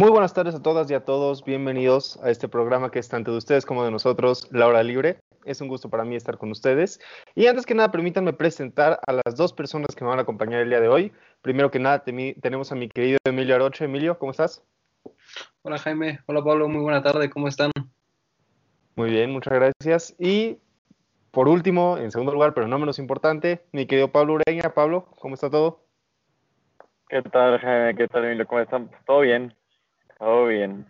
[0.00, 1.44] Muy buenas tardes a todas y a todos.
[1.44, 5.18] Bienvenidos a este programa que es tanto de ustedes como de nosotros, La Hora Libre.
[5.44, 6.98] Es un gusto para mí estar con ustedes.
[7.34, 10.62] Y antes que nada, permítanme presentar a las dos personas que me van a acompañar
[10.62, 11.12] el día de hoy.
[11.42, 13.84] Primero que nada, tenemos a mi querido Emilio Aroche.
[13.84, 14.64] Emilio, ¿cómo estás?
[15.60, 17.70] Hola Jaime, hola Pablo, muy buena tarde, ¿cómo están?
[18.96, 20.16] Muy bien, muchas gracias.
[20.18, 20.56] Y
[21.30, 24.72] por último, en segundo lugar, pero no menos importante, mi querido Pablo Ureña.
[24.72, 25.84] Pablo, ¿cómo está todo?
[27.10, 27.94] ¿Qué tal, Jaime?
[27.96, 28.46] ¿Qué tal, Emilio?
[28.46, 28.90] ¿Cómo están?
[29.04, 29.54] Todo bien,
[30.20, 30.86] todo bien.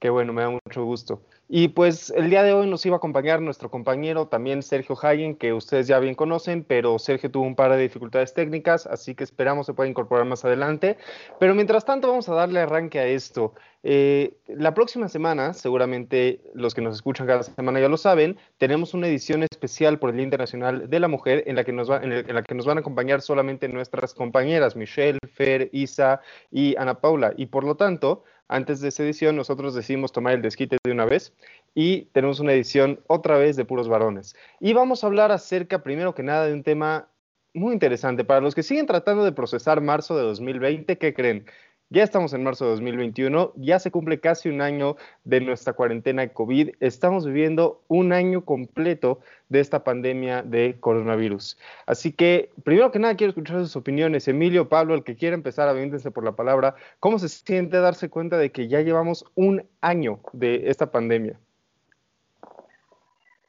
[0.00, 1.22] Qué bueno, me da mucho gusto.
[1.50, 5.34] Y pues el día de hoy nos iba a acompañar nuestro compañero también Sergio Hayen,
[5.34, 9.24] que ustedes ya bien conocen, pero Sergio tuvo un par de dificultades técnicas, así que
[9.24, 10.98] esperamos se pueda incorporar más adelante.
[11.40, 13.54] Pero mientras tanto vamos a darle arranque a esto.
[13.82, 18.92] Eh, la próxima semana, seguramente los que nos escuchan cada semana ya lo saben, tenemos
[18.92, 22.02] una edición especial por el Día Internacional de la Mujer en la que nos, va,
[22.02, 26.20] en la que nos van a acompañar solamente nuestras compañeras Michelle, Fer, Isa
[26.50, 27.32] y Ana Paula.
[27.36, 31.04] Y por lo tanto, antes de esa edición nosotros decidimos tomar el desquite de una
[31.04, 31.32] vez
[31.74, 34.34] y tenemos una edición otra vez de puros varones.
[34.58, 37.08] Y vamos a hablar acerca, primero que nada, de un tema
[37.54, 38.24] muy interesante.
[38.24, 41.46] Para los que siguen tratando de procesar marzo de 2020, ¿qué creen?
[41.90, 46.20] Ya estamos en marzo de 2021, ya se cumple casi un año de nuestra cuarentena
[46.20, 51.58] de COVID, estamos viviendo un año completo de esta pandemia de coronavirus.
[51.86, 54.28] Así que, primero que nada, quiero escuchar sus opiniones.
[54.28, 56.74] Emilio, Pablo, el que quiera empezar, aviéntense por la palabra.
[57.00, 61.40] ¿Cómo se siente darse cuenta de que ya llevamos un año de esta pandemia?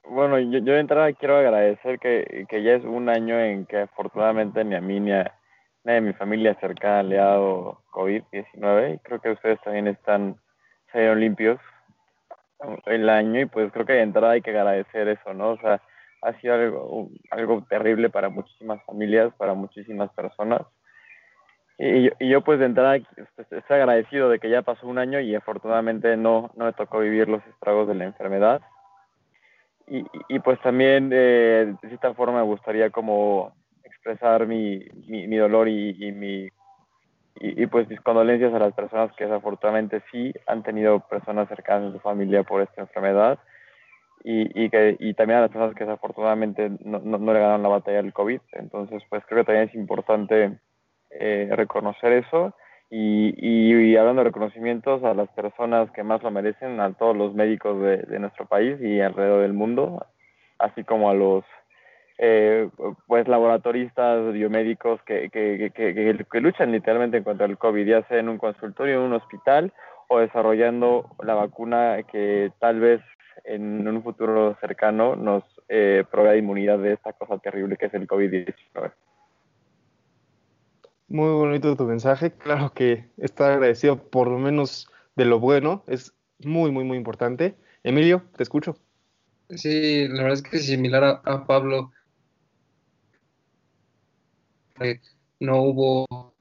[0.05, 4.63] Bueno, yo, de entrada quiero agradecer que, que, ya es un año en que afortunadamente
[4.63, 5.38] ni a mí ni a,
[5.83, 10.36] de mi familia cercana le ha dado COVID-19 y creo que ustedes también están,
[10.91, 11.59] salieron limpios
[12.86, 15.52] el año y pues creo que de entrada hay que agradecer eso, ¿no?
[15.52, 15.81] O sea,
[16.21, 20.61] ha sido algo, algo terrible para muchísimas familias, para muchísimas personas.
[21.77, 25.33] Y, y yo pues de entrada estoy agradecido de que ya pasó un año y
[25.33, 28.61] afortunadamente no, no me tocó vivir los estragos de la enfermedad.
[29.87, 33.53] Y, y pues también eh, de cierta forma me gustaría como
[33.99, 36.49] expresar mi, mi, dolor y, y mi
[37.42, 41.93] y, pues mis condolencias a las personas que desafortunadamente sí han tenido personas cercanas en
[41.93, 43.39] su familia por esta enfermedad
[44.26, 47.70] y, y, que, y también a las personas que desafortunadamente no, no, le ganaron la
[47.70, 48.42] batalla del COVID.
[48.54, 50.59] Entonces, pues creo que también es importante
[51.11, 52.54] eh, reconocer eso
[52.89, 57.33] y, y, hablando de reconocimientos a las personas que más lo merecen, a todos los
[57.33, 60.05] médicos de, de nuestro país y alrededor del mundo,
[60.58, 61.45] así como a los
[62.21, 62.69] eh,
[63.07, 68.27] pues laboratoristas biomédicos que, que, que, que, luchan literalmente contra el COVID, ya sea en
[68.27, 69.71] un consultorio, en un hospital
[70.09, 72.99] o desarrollando la vacuna que tal vez
[73.45, 78.05] en un futuro cercano nos eh, provea inmunidad de esta cosa terrible que es el
[78.05, 78.91] COVID-19.
[81.08, 82.31] Muy bonito tu mensaje.
[82.31, 86.13] Claro que estar agradecido por lo menos de lo bueno es
[86.43, 87.55] muy, muy, muy importante.
[87.83, 88.75] Emilio, te escucho.
[89.52, 91.91] Sí, la verdad es que similar a Pablo,
[95.39, 96.33] no hubo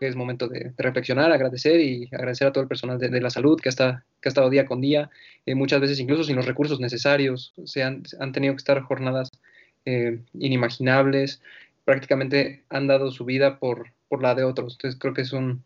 [0.00, 3.68] es momento de, reflexionar, agradecer y agradecer a todo el personal de, la salud que,
[3.68, 5.10] está, que ha estado día con día,
[5.46, 9.30] eh, muchas veces incluso sin los recursos necesarios, se han, han tenido que estar jornadas
[9.84, 11.42] eh, inimaginables,
[11.84, 14.74] prácticamente han dado su vida por, por la de otros.
[14.74, 15.62] Entonces creo que es un,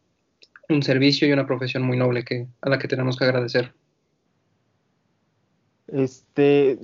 [0.69, 3.73] un servicio y una profesión muy noble que, a la que tenemos que agradecer.
[5.89, 6.79] Este,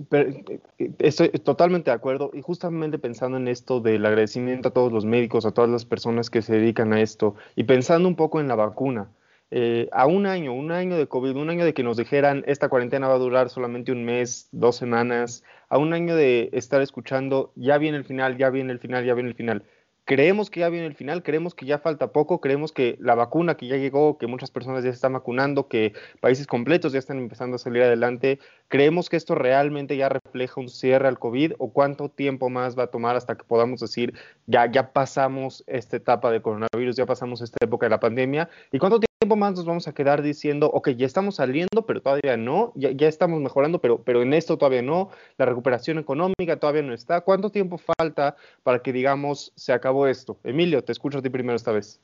[0.99, 5.45] estoy totalmente de acuerdo y justamente pensando en esto del agradecimiento a todos los médicos,
[5.45, 8.57] a todas las personas que se dedican a esto y pensando un poco en la
[8.57, 9.11] vacuna.
[9.53, 12.69] Eh, a un año, un año de COVID, un año de que nos dijeran esta
[12.69, 17.53] cuarentena va a durar solamente un mes, dos semanas, a un año de estar escuchando
[17.57, 19.65] ya viene el final, ya viene el final, ya viene el final
[20.05, 23.57] creemos que ya viene el final, creemos que ya falta poco, creemos que la vacuna
[23.57, 27.19] que ya llegó, que muchas personas ya se están vacunando, que países completos ya están
[27.19, 28.39] empezando a salir adelante,
[28.69, 32.85] creemos que esto realmente ya refleja un cierre al COVID o cuánto tiempo más va
[32.85, 34.15] a tomar hasta que podamos decir
[34.47, 38.79] ya, ya pasamos esta etapa de coronavirus, ya pasamos esta época de la pandemia y
[38.79, 42.73] cuánto tiempo más nos vamos a quedar diciendo, ok, ya estamos saliendo, pero todavía no,
[42.75, 47.21] ya, estamos mejorando, pero, pero en esto todavía no, la recuperación económica todavía no está?
[47.21, 50.39] ¿Cuánto tiempo falta para que digamos se acabó esto?
[50.45, 52.01] Emilio, te escucho a ti primero esta vez.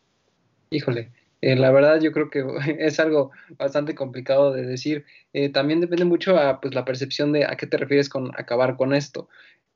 [0.71, 1.13] Híjole,
[1.43, 2.45] eh, la verdad yo creo que
[2.79, 5.05] es algo bastante complicado de decir.
[5.33, 8.77] Eh, también depende mucho a pues, la percepción de a qué te refieres con acabar
[8.77, 9.29] con esto.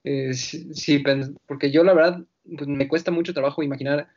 [0.02, 0.32] Eh,
[1.46, 2.24] porque yo la verdad
[2.56, 4.08] pues, me cuesta mucho trabajo imaginar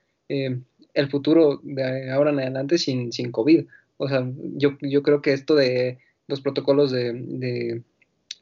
[0.94, 3.66] el futuro de ahora en adelante sin, sin COVID.
[3.98, 7.84] O sea, yo, yo creo que esto de los protocolos de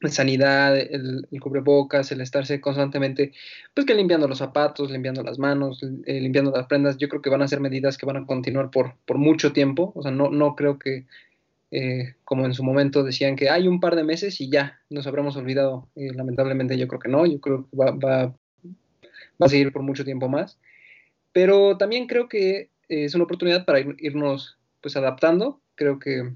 [0.09, 3.33] sanidad, el, cubrebocas, el estarse constantemente,
[3.73, 7.29] pues que limpiando los zapatos, limpiando las manos, eh, limpiando las prendas, yo creo que
[7.29, 10.29] van a ser medidas que van a continuar por, por mucho tiempo, o sea, no,
[10.29, 11.05] no creo que,
[11.71, 15.05] eh, como en su momento decían que hay un par de meses y ya nos
[15.07, 19.49] habremos olvidado, eh, lamentablemente yo creo que no, yo creo que va, va, va, a
[19.49, 20.57] seguir por mucho tiempo más,
[21.33, 26.31] pero también creo que es una oportunidad para irnos pues adaptando, creo que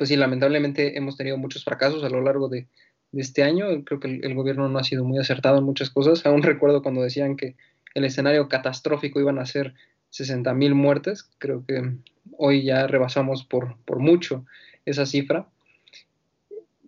[0.00, 2.66] pues sí, lamentablemente hemos tenido muchos fracasos a lo largo de,
[3.12, 3.66] este año.
[3.84, 6.24] Creo que el, gobierno no ha sido muy acertado en muchas cosas.
[6.24, 7.54] Aún recuerdo cuando decían que
[7.94, 9.74] el escenario catastrófico iban a ser
[10.08, 11.28] 60 mil muertes.
[11.36, 11.96] Creo que
[12.38, 14.46] hoy ya rebasamos por, por mucho
[14.86, 15.46] esa cifra.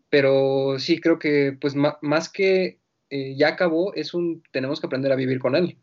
[0.09, 2.79] Pero sí, creo que pues más que
[3.11, 5.77] eh, ya acabó, es un tenemos que aprender a vivir con él.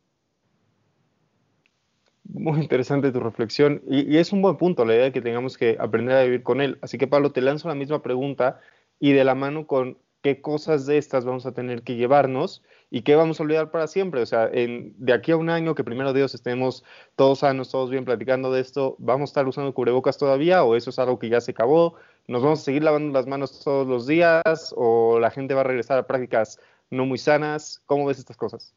[2.31, 5.77] Muy interesante tu reflexión y, es un buen punto la idea de que tengamos que
[5.79, 6.77] aprender a vivir con él.
[6.81, 8.59] Así que Pablo, te lanzo la misma pregunta
[8.99, 12.61] y de la mano con qué cosas de estas vamos a tener que llevarnos
[12.91, 14.21] y qué vamos a olvidar para siempre.
[14.21, 16.83] O sea, en, de aquí a un año que primero Dios estemos
[17.15, 20.91] todos sanos, todos bien platicando de esto, ¿vamos a estar usando cubrebocas todavía o eso
[20.91, 21.95] es algo que ya se acabó?
[22.27, 24.43] ¿Nos vamos a seguir lavando las manos todos los días
[24.75, 26.59] o la gente va a regresar a prácticas
[26.91, 27.81] no muy sanas?
[27.87, 28.75] ¿Cómo ves estas cosas?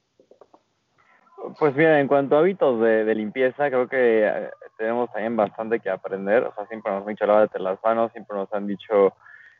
[1.59, 5.91] Pues mira, en cuanto a hábitos de, limpieza, creo que eh, tenemos también bastante que
[5.91, 6.45] aprender.
[6.45, 9.15] O sea, siempre nos han dicho lávate las manos, siempre nos han dicho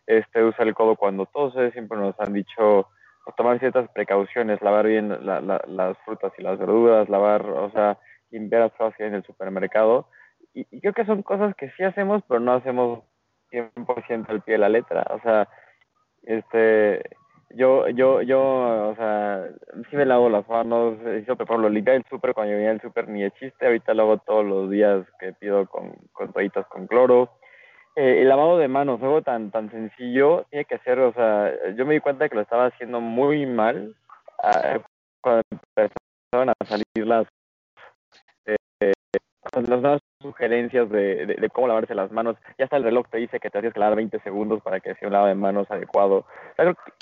[0.07, 2.89] este usa el codo cuando toses, siempre nos han dicho
[3.37, 7.99] tomar ciertas precauciones, lavar bien las frutas y las verduras, lavar, o sea,
[8.31, 10.09] limpiar las cosas que hay en el supermercado.
[10.55, 13.05] Y, y, creo que son cosas que sí hacemos, pero no hacemos
[13.53, 15.07] 100% al pie de la letra.
[15.11, 15.49] O sea,
[16.25, 17.03] este
[17.55, 19.49] yo, yo, yo, o sea,
[19.91, 22.81] sí me lavo las manos, yo por ejemplo, limpiar el súper cuando yo venía al
[22.81, 26.67] súper ni de chiste, ahorita lo hago todos los días que pido con, con toallitas
[26.67, 27.31] con cloro.
[27.95, 31.85] Eh, el lavado de manos, algo tan, tan sencillo, tiene que ser, o sea, yo
[31.85, 33.95] me di cuenta que lo estaba haciendo muy mal
[34.43, 34.81] uh,
[35.21, 37.27] cuando empezaron a salir las,
[38.47, 38.57] eh,
[39.69, 42.37] nuevas sugerencias de, de, cómo lavarse las manos.
[42.59, 44.95] Ya hasta el reloj te dice que te tienes que lavar 20 segundos para que
[44.95, 46.25] sea un lavado de manos adecuado.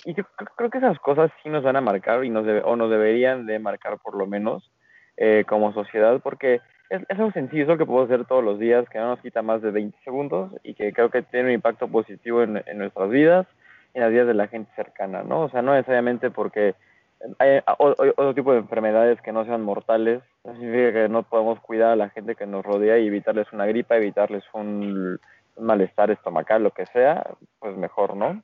[0.05, 0.25] y yo
[0.57, 3.59] creo que esas cosas sí nos van a marcar y nos o nos deberían de
[3.59, 4.71] marcar por lo menos
[5.17, 8.59] eh, como sociedad porque es, es algo sencillo, es algo que podemos hacer todos los
[8.59, 11.55] días, que no nos quita más de 20 segundos y que creo que tiene un
[11.55, 13.47] impacto positivo en, en nuestras vidas
[13.95, 15.43] y en las vidas de la gente cercana, ¿no?
[15.43, 16.75] O sea, no necesariamente porque
[17.39, 21.97] hay otro tipo de enfermedades que no sean mortales, significa que no podemos cuidar a
[21.97, 25.19] la gente que nos rodea y evitarles una gripa, evitarles un,
[25.59, 27.25] malestar estomacal, lo que sea,
[27.59, 28.43] pues mejor, ¿no?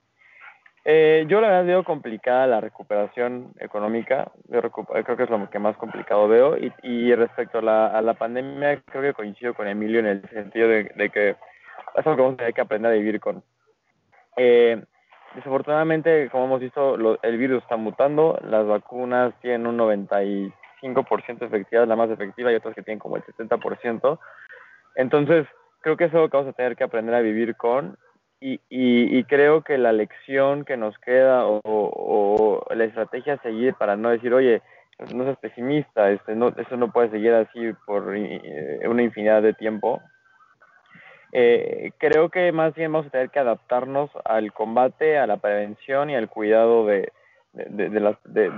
[0.85, 5.77] Eh, yo la verdad veo complicada la recuperación económica, creo que es lo que más
[5.77, 9.99] complicado veo y, y respecto a la, a la, pandemia creo que coincido con Emilio
[9.99, 12.95] en el sentido de, de que es algo que vamos a tener que aprender a
[12.95, 13.43] vivir con.
[14.37, 14.81] Eh,
[15.37, 20.53] desafortunadamente, como hemos visto, lo, el virus está mutando, las vacunas tienen un 95%
[21.43, 24.19] efectividad, la más efectiva, y otras que tienen como el 70%.
[24.97, 25.47] Entonces,
[25.81, 27.97] creo que es lo que vamos a tener que aprender a vivir con.
[28.41, 33.43] Y, y, y creo que la lección que nos queda o, o, la estrategia a
[33.43, 34.63] seguir para no decir, oye,
[35.15, 39.53] no seas pesimista, este, no, eso no puede seguir así por eh, una infinidad de
[39.53, 40.01] tiempo,
[41.33, 46.11] eh, creo que más bien vamos a tener que adaptarnos al combate, a la prevención
[46.11, 47.13] y al cuidado de,
[47.53, 48.51] de, de las, de,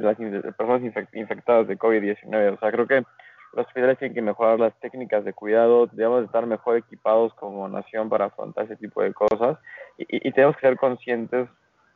[0.00, 0.16] las
[0.54, 2.54] personas infectadas de COVID-19.
[2.54, 3.04] O sea, creo que
[3.52, 8.08] los hospitales tienen que mejorar las técnicas de cuidado, debemos estar mejor equipados como nación
[8.08, 9.58] para afrontar ese tipo de cosas
[9.98, 11.48] y, y tenemos que ser conscientes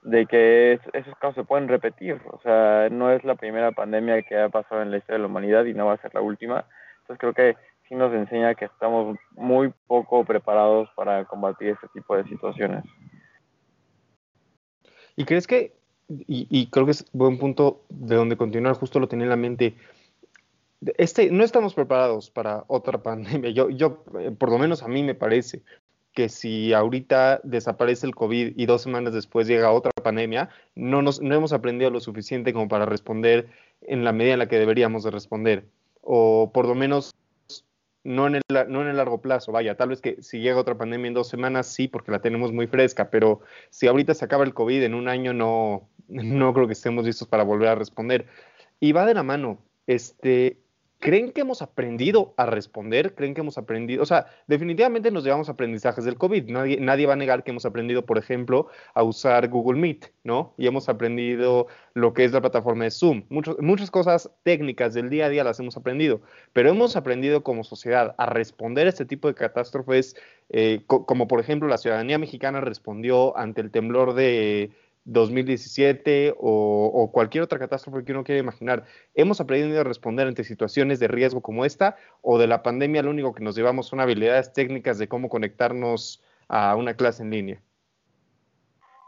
[0.04, 2.20] de que esos casos se pueden repetir.
[2.30, 5.28] O sea, no es la primera pandemia que ha pasado en la historia de la
[5.28, 6.66] humanidad y no va a ser la última.
[7.00, 7.56] Entonces creo que
[7.88, 12.84] sí nos enseña que estamos muy poco preparados para combatir este tipo de situaciones.
[15.16, 15.74] ¿Y crees que,
[16.08, 19.74] y, creo que es buen punto de donde continuar, justo lo tenía en la mente,
[20.98, 23.50] este, no estamos preparados para otra pandemia.
[23.50, 25.62] Yo, yo, eh, por lo menos a mí me parece
[26.12, 31.20] que si ahorita desaparece el COVID y dos semanas después llega otra pandemia, no, nos,
[31.20, 33.48] no hemos aprendido lo suficiente como para responder
[33.80, 35.66] en la medida en la que deberíamos de responder.
[36.02, 37.14] O por lo menos
[38.04, 39.50] no en, el, no en el largo plazo.
[39.50, 42.52] Vaya, tal vez que si llega otra pandemia en dos semanas, sí, porque la tenemos
[42.52, 46.66] muy fresca, pero si ahorita se acaba el COVID en un año, no, no creo
[46.66, 48.26] que estemos listos para volver a responder.
[48.78, 49.58] Y va de la mano.
[49.86, 50.58] Este,
[51.04, 53.14] ¿Creen que hemos aprendido a responder?
[53.14, 54.02] ¿Creen que hemos aprendido?
[54.02, 56.48] O sea, definitivamente nos llevamos aprendizajes del COVID.
[56.48, 60.54] Nadie, nadie va a negar que hemos aprendido, por ejemplo, a usar Google Meet, ¿no?
[60.56, 63.24] Y hemos aprendido lo que es la plataforma de Zoom.
[63.28, 66.22] muchas cosas técnicas del día a día las hemos aprendido,
[66.54, 70.16] pero hemos aprendido como sociedad a responder a este tipo de catástrofes,
[70.48, 74.70] eh, como por ejemplo la ciudadanía mexicana respondió ante el temblor de
[75.04, 78.84] 2017 o, cualquier otra catástrofe que uno quiera imaginar.
[79.14, 83.10] ¿Hemos aprendido a responder ante situaciones de riesgo como esta o de la pandemia lo
[83.10, 87.60] único que nos llevamos son habilidades técnicas de cómo conectarnos a una clase en línea?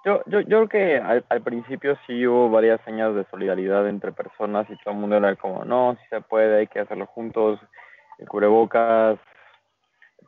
[0.05, 4.71] Yo, yo, yo creo que al, principio sí hubo varias señas de solidaridad entre personas
[4.71, 7.59] y todo el mundo era como, no, si se puede, hay que hacerlo juntos,
[8.19, 9.19] el cubrebocas,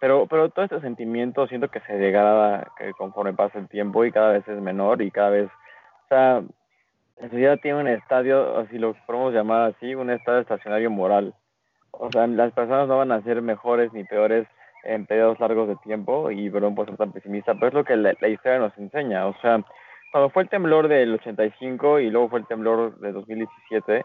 [0.00, 4.33] pero, pero todo este sentimiento siento que se degrada conforme pasa el tiempo y cada
[4.33, 6.43] vez es menor y cada vez, o sea,
[7.21, 11.35] la sociedad tiene un estadio, así lo podemos llamar así, un estadio estacionario moral.
[11.90, 14.47] O sea, las personas no van a ser mejores ni peores
[14.85, 17.97] en periodos largos de tiempo y perdón por ser tan pesimista, pero es lo que
[17.97, 19.26] la, la historia nos enseña.
[19.26, 19.61] O sea,
[20.12, 24.05] cuando fue el temblor del 85 y luego fue el temblor de 2017,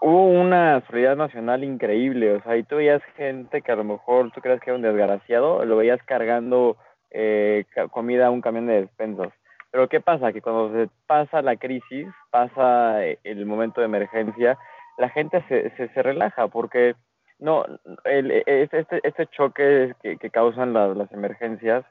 [0.00, 4.30] hubo una solidaridad nacional increíble, o sea, y tú veías gente que a lo mejor
[4.32, 6.76] tú crees que era un desgraciado, lo veías cargando
[7.10, 9.32] eh, comida a un camión de despensas.
[9.70, 10.32] Pero ¿qué pasa?
[10.32, 14.58] Que cuando se pasa la crisis, pasa eh, el momento de emergencia,
[14.98, 16.94] la gente se, se, relaja porque
[17.38, 17.64] no
[18.04, 21.84] el, e, este, este, este choque que, que causan las emergencias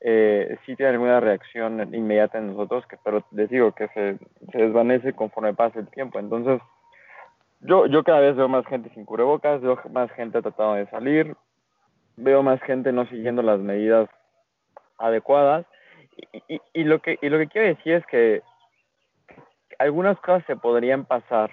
[0.00, 4.18] eh, sí tiene alguna reacción inmediata en nosotros, que, pero les digo que se,
[4.52, 6.18] se desvanece conforme pasa el tiempo.
[6.18, 6.60] Entonces,
[7.60, 11.36] yo, yo cada vez veo más gente sin cubrebocas, veo más gente tratando de salir,
[12.16, 14.08] veo más gente no siguiendo las medidas
[14.98, 15.66] adecuadas.
[16.48, 18.42] Y, y, lo, que, y lo que quiero decir es que
[19.78, 21.50] algunas cosas se podrían pasar.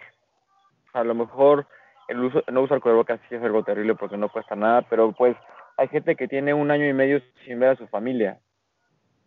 [0.94, 1.68] A lo mejor
[2.08, 5.36] el uso, no usar cubrebocas sí es algo terrible porque no cuesta nada, pero pues
[5.78, 8.40] hay gente que tiene un año y medio sin ver a su familia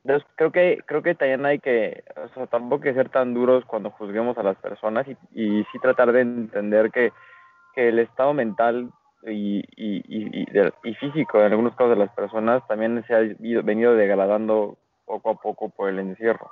[0.09, 3.67] entonces, creo que, creo que también hay que, o sea, tampoco que ser tan duros
[3.67, 7.13] cuando juzguemos a las personas y, y sí tratar de entender que,
[7.75, 8.91] que el estado mental
[9.27, 10.47] y, y, y,
[10.83, 13.19] y, físico en algunos casos de las personas también se ha
[13.63, 16.51] venido degradando poco a poco por el encierro.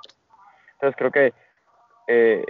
[0.73, 1.33] Entonces creo que
[2.05, 2.45] eh,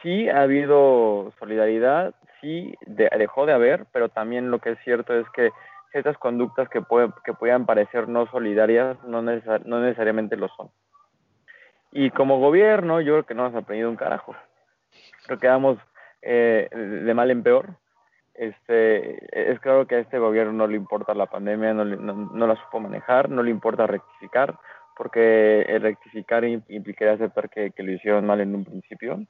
[0.00, 5.28] sí ha habido solidaridad, sí dejó de haber, pero también lo que es cierto es
[5.30, 5.50] que
[5.90, 10.70] ciertas conductas que, pueden, que puedan parecer no solidarias no, no necesariamente lo son.
[11.92, 14.34] Y como gobierno, yo creo que no hemos aprendido un carajo.
[15.26, 15.78] Creo que vamos
[16.22, 17.68] eh, de mal en peor.
[18.34, 22.56] Este, es claro que a este gobierno no le importa la pandemia, no, no, la
[22.56, 24.56] supo manejar, no le importa rectificar,
[24.96, 29.26] porque el rectificar implicaría aceptar que, que lo hicieron mal en un principio.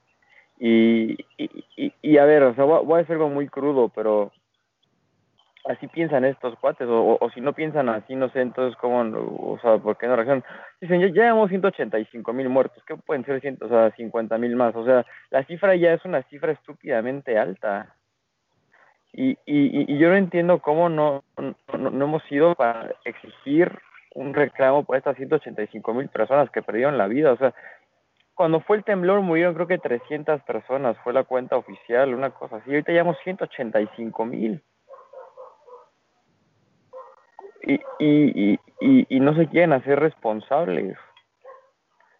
[0.58, 4.30] Y, y, y, a ver, o sea, voy a decir algo muy crudo, pero
[5.64, 9.58] así piensan estos cuates, o, o, si no piensan así, no sé, entonces cómo, o
[9.60, 10.44] sea, ¿por qué no reaccionan?
[10.80, 14.74] Dicen, ya llevamos 185 mil muertos, ¿qué pueden ser 100, o sea, 50 mil más?
[14.74, 17.94] O sea, la cifra ya es una cifra estúpidamente alta.
[19.12, 23.76] Y, y, y yo no entiendo cómo no, no, no hemos ido para exigir
[24.14, 27.54] un reclamo por estas 185 mil personas que perdieron la vida, o sea,
[28.34, 32.56] cuando fue el temblor murieron creo que 300 personas, fue la cuenta oficial, una cosa
[32.56, 34.62] así, ahorita llevamos 185 mil
[37.62, 40.96] y, y, y, y, no se quieren hacer responsables.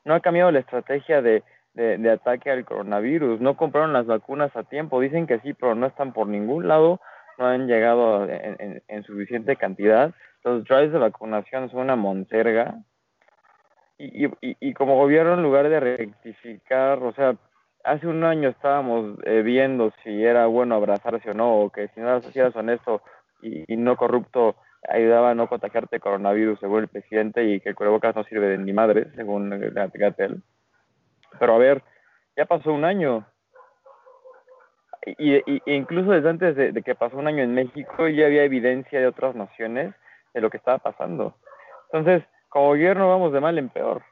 [0.04, 1.42] No ha cambiado la estrategia de,
[1.75, 5.87] de, ataque al coronavirus, no compraron las vacunas a tiempo, dicen que sí, pero no
[5.87, 7.00] están por ningún lado,
[7.38, 10.12] no han llegado en, en, suficiente cantidad.
[10.44, 12.75] Los drives de vacunación son una monserga.
[13.99, 17.37] Y, como gobierno, en lugar de rectificar, o sea,
[17.85, 22.00] hace un año estábamos eh, viendo si era bueno abrazarse o no, o que si
[22.00, 23.02] no eras honesto
[23.42, 24.56] y, y no corrupto,
[24.89, 28.59] ayudaba a no contagiarte coronavirus, según el presidente, y que el cubrebocas no sirve de
[28.59, 30.43] ni madre, según Gatel.
[31.39, 31.83] Pero a ver,
[32.37, 33.27] ya pasó un año.
[35.19, 39.01] Y, y, incluso desde antes de, que pasó un año en México ya había evidencia
[39.01, 39.95] de otras naciones
[40.35, 41.37] de lo que estaba pasando.
[41.91, 44.03] Entonces, como gobierno vamos de mal en peor.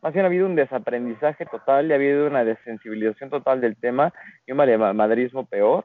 [0.00, 4.12] Más bien ha habido un desaprendizaje total y ha habido una desensibilización total del tema
[4.46, 5.84] y un madrismo peor.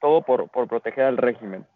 [0.00, 1.66] Todo por, por proteger al régimen.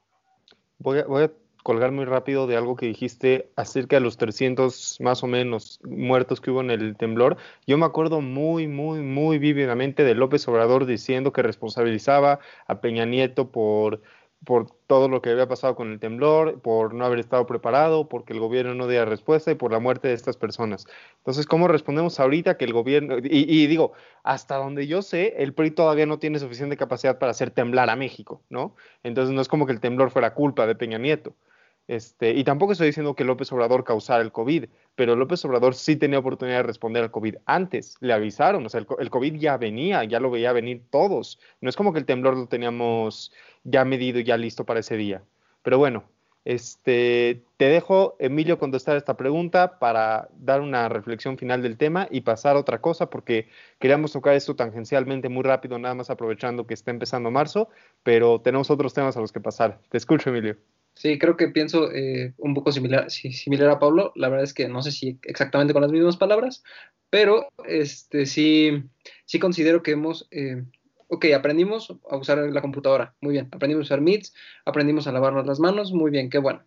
[0.79, 1.31] Voy a, voy a
[1.65, 6.41] colgar muy rápido de algo que dijiste acerca de los 300 más o menos muertos
[6.41, 7.39] que hubo en el temblor.
[7.67, 13.07] Yo me acuerdo muy, muy, muy vívidamente de López Obrador diciendo que responsabilizaba a Peña
[13.07, 14.03] Nieto por
[14.45, 18.33] por todo lo que había pasado con el temblor, por no haber estado preparado, porque
[18.33, 20.87] el gobierno no diera respuesta y por la muerte de estas personas.
[21.19, 23.93] Entonces, ¿cómo respondemos ahorita que el gobierno, y, digo,
[24.23, 27.97] hasta donde yo sé, el PRI todavía no tiene suficiente capacidad para hacer temblar a
[27.97, 28.77] México, ¿no?
[29.03, 31.35] Entonces no es como que el temblor fuera culpa de Peña Nieto.
[31.87, 35.97] Este, y tampoco estoy diciendo que López Obrador causara el COVID, pero López Obrador sí
[35.97, 39.59] tenía oportunidad de responder al COVID antes, le avisaron, o sea, el, el, COVID ya
[39.59, 41.39] venía, ya lo veía venir todos.
[41.61, 43.33] No es como que el temblor lo teníamos
[43.65, 45.23] ya medido y ya listo para ese día.
[45.63, 46.05] Pero bueno,
[46.45, 52.21] este, te dejo, Emilio, contestar esta pregunta para dar una reflexión final del tema y
[52.21, 53.49] pasar a otra cosa, porque
[53.79, 57.71] queríamos tocar esto tangencialmente muy rápido, nada más aprovechando que está empezando marzo,
[58.03, 59.81] pero tenemos otros temas a los que pasar.
[59.89, 60.57] Te escucho, Emilio.
[60.95, 64.13] Sí, creo que pienso eh, un poco similar, similar a Pablo.
[64.15, 66.63] La verdad es que no sé si exactamente con las mismas palabras,
[67.11, 68.85] pero este, sí,
[69.25, 70.63] sí considero que hemos, eh,
[71.09, 74.35] ok, aprendimos a usar la computadora, muy bien, aprendimos a usar Meets,
[74.65, 76.63] aprendimos a lavarnos las manos, muy bien, qué bueno.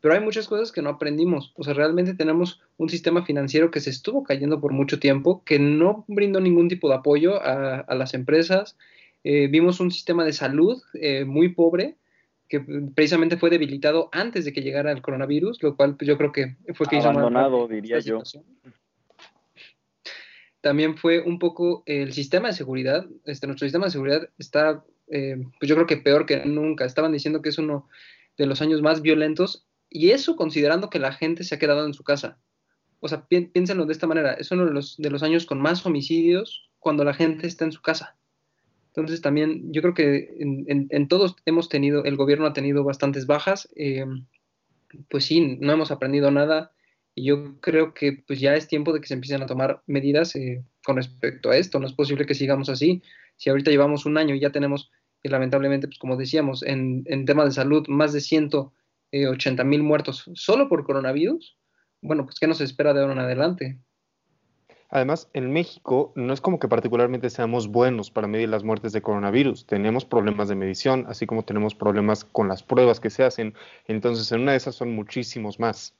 [0.00, 1.52] Pero hay muchas cosas que no aprendimos.
[1.54, 5.58] O sea, realmente tenemos un sistema financiero que se estuvo cayendo por mucho tiempo, que
[5.58, 8.78] no brindó ningún tipo de apoyo a, las empresas.
[9.22, 10.82] Eh, vimos un sistema de salud
[11.26, 11.98] muy pobre
[12.50, 12.60] que
[12.94, 16.56] precisamente fue debilitado antes de que llegara el coronavirus, lo cual pues, yo creo que
[16.74, 18.20] fue que Abandonado, diría yo.
[20.60, 25.36] También fue un poco el sistema de seguridad, este, nuestro sistema de seguridad está, eh,
[25.60, 26.84] pues yo creo que peor que nunca.
[26.84, 27.88] Estaban diciendo que es uno
[28.36, 31.94] de los años más violentos y eso considerando que la gente se ha quedado en
[31.94, 32.40] su casa.
[32.98, 35.86] O sea, piénsenlo de esta manera, es uno de los, de los años con más
[35.86, 38.16] homicidios cuando la gente está en su casa.
[38.94, 43.68] Entonces también yo creo que en, todos hemos tenido, el gobierno ha tenido bastantes bajas,
[43.76, 44.04] eh,
[45.08, 46.72] pues sí, no hemos aprendido nada.
[47.14, 50.34] Y yo creo que pues ya es tiempo de que se empiecen a tomar medidas
[50.34, 53.02] eh, con respecto a esto, no es posible que sigamos así,
[53.36, 54.90] si ahorita llevamos un año y ya tenemos
[55.22, 60.30] eh, lamentablemente, pues como decíamos, en, en temas de salud más de 180 mil muertos
[60.34, 61.56] solo por coronavirus,
[62.02, 63.78] bueno, pues ¿qué nos espera de ahora en adelante?
[64.90, 69.02] Además, en México no es como que particularmente seamos buenos para medir las muertes de
[69.02, 69.66] coronavirus.
[69.66, 73.54] Tenemos problemas de medición, así como tenemos problemas con las pruebas que se hacen.
[73.86, 75.94] Entonces, en una de esas son muchísimos más.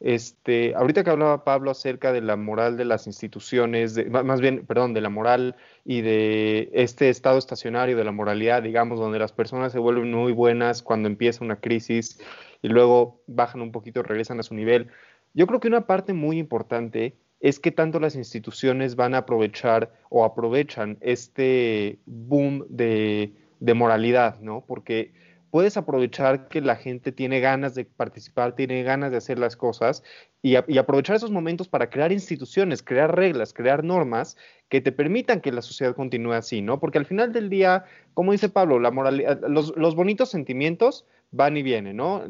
[0.00, 4.92] Este, ahorita que hablaba Pablo acerca de la moral de las instituciones, más bien, perdón,
[4.92, 9.72] de la moral y de este estado estacionario de la moralidad, digamos, donde las personas
[9.72, 12.20] se vuelven muy buenas cuando empieza una crisis
[12.62, 14.88] y luego bajan un poquito, regresan a su nivel.
[15.32, 19.92] Yo creo que una parte muy importante es que tanto las instituciones van a aprovechar
[20.08, 23.34] o aprovechan este boom de,
[23.74, 24.64] moralidad, ¿no?
[24.66, 25.12] Porque
[25.50, 30.02] puedes aprovechar que la gente tiene ganas de participar, tiene ganas de hacer las cosas
[30.40, 34.38] y, aprovechar esos momentos para crear instituciones, crear reglas, crear normas
[34.70, 36.80] que te permitan que la sociedad continúe así, ¿no?
[36.80, 41.58] Porque al final del día, como dice Pablo, la moralidad, los, los bonitos sentimientos van
[41.58, 42.22] y vienen, ¿no?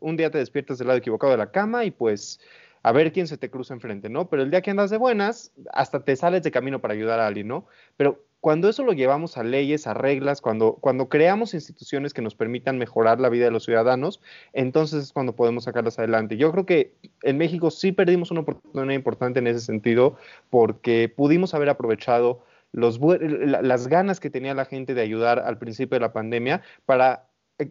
[0.00, 2.40] un día te despiertas del lado equivocado de la cama y pues
[2.86, 4.30] a ver quién se te cruza enfrente, ¿no?
[4.30, 7.26] Pero el día que andas de buenas, hasta te sales de camino para ayudar a
[7.26, 7.66] alguien, ¿no?
[7.96, 12.36] Pero cuando eso lo llevamos a leyes, a reglas, cuando, cuando creamos instituciones que nos
[12.36, 14.20] permitan mejorar la vida de los ciudadanos,
[14.52, 16.36] entonces es cuando podemos sacarlas adelante.
[16.36, 16.94] Yo creo que
[17.24, 20.16] en México sí perdimos una oportunidad importante en ese sentido,
[20.48, 26.02] porque pudimos haber aprovechado las ganas que tenía la gente de ayudar al principio de
[26.02, 27.25] la pandemia para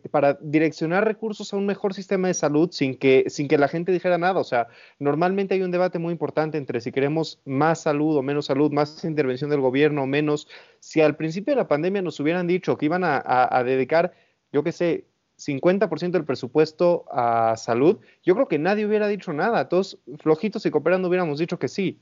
[0.09, 3.91] para direccionar recursos a un mejor sistema de salud sin que, sin que la gente
[3.91, 4.39] dijera nada.
[4.39, 4.67] O sea,
[4.99, 9.03] normalmente hay un debate muy importante entre si queremos más salud o menos salud, más
[9.05, 10.47] intervención del gobierno o menos.
[10.79, 14.13] Si al principio de la pandemia nos hubieran dicho que iban a, dedicar,
[14.51, 15.05] yo qué sé,
[15.37, 19.69] 50% del presupuesto a salud, yo creo que nadie hubiera dicho nada.
[19.69, 21.99] Todos flojitos y cooperando hubiéramos dicho que sí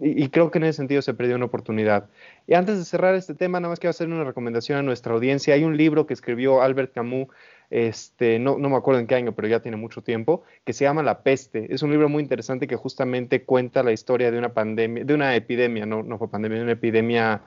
[0.00, 2.08] y, creo que en ese sentido se perdió una oportunidad.
[2.46, 5.54] Y antes de cerrar este tema, nada más quiero hacer una recomendación a nuestra audiencia.
[5.54, 7.28] Hay un libro que escribió Albert Camus,
[7.68, 10.84] este, no, no me acuerdo en qué año, pero ya tiene mucho tiempo, que se
[10.84, 11.72] llama La Peste.
[11.72, 15.36] Es un libro muy interesante que justamente cuenta la historia de una pandemia, de una
[15.36, 17.42] epidemia, no, no fue pandemia, de una epidemia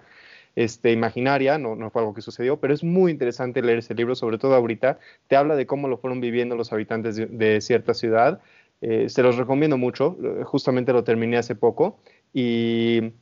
[0.56, 4.15] este, imaginaria, no, no fue algo que sucedió, pero es muy interesante leer ese libro,
[4.15, 4.99] sobre todo ahorita.
[5.27, 8.41] Te habla de cómo lo fueron viviendo los habitantes de, cierta ciudad.
[8.82, 11.99] Eh, se los recomiendo mucho, justamente lo terminé hace poco
[12.33, 13.13] y,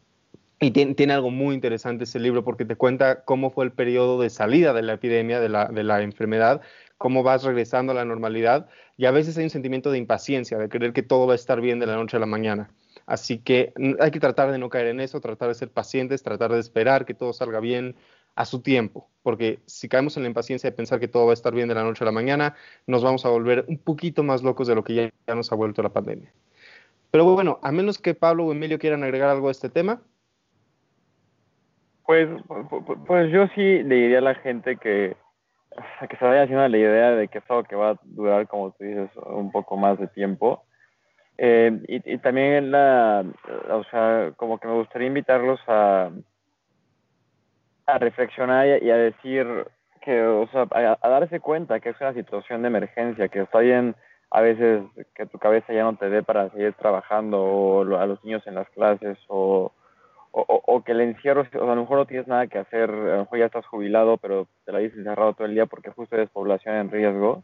[0.60, 4.74] tiene, algo muy interesante ese libro porque te cuenta cómo fue el periodo de salida
[4.74, 6.62] de la epidemia, de la, de la enfermedad,
[6.98, 10.70] cómo vas regresando a la normalidad y a veces hay un sentimiento de impaciencia, de
[10.70, 12.72] creer que todo va a estar bien de la noche a la mañana.
[13.06, 16.24] Así que mm, hay que tratar de no caer en eso, tratar de ser pacientes,
[16.24, 17.96] tratar de esperar que todo salga bien
[18.36, 21.34] a su tiempo, porque si caemos en la impaciencia de pensar que todo va a
[21.34, 22.56] estar bien de la noche a la mañana,
[22.88, 25.84] nos vamos a volver un poquito más locos de lo que ya nos ha vuelto
[25.84, 26.32] la pandemia.
[27.12, 30.02] Pero bueno, a menos que Pablo o Emilio quieran agregar algo a este tema.
[32.06, 32.28] Pues,
[33.06, 35.16] pues yo sí le diría a la gente que
[36.10, 38.72] que se vaya haciendo la idea de que es algo que va a durar, como
[38.72, 40.64] tú dices, un poco más de tiempo.
[41.38, 43.24] Eh, y, también la,
[43.70, 46.12] o sea, como que me gustaría invitarlos a,
[47.88, 49.48] a reflexionar y, a decir
[50.02, 53.96] que, o sea, a, darse cuenta que es una situación de emergencia, que está bien
[54.32, 58.24] a veces que tu cabeza ya no te dé para seguir trabajando o a los
[58.24, 59.74] niños en las clases o,
[60.32, 62.94] o, que el encierro, o sea, a lo mejor no tienes nada que hacer, a
[62.94, 66.16] lo mejor ya estás jubilado, pero te la dices encerrado todo el día porque justo
[66.16, 67.44] eres población en riesgo.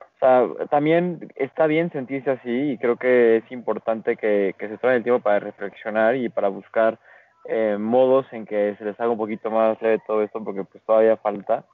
[0.00, 4.78] O sea, también está bien sentirse así y creo que es importante que, que se
[4.78, 7.00] tome el tiempo para reflexionar y para buscar
[7.46, 10.84] eh, modos en que se les haga un poquito más leve todo esto porque pues
[10.84, 11.64] todavía falta.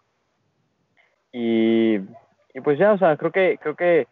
[1.30, 1.96] Y,
[2.54, 4.06] y pues ya, o sea, creo que, creo que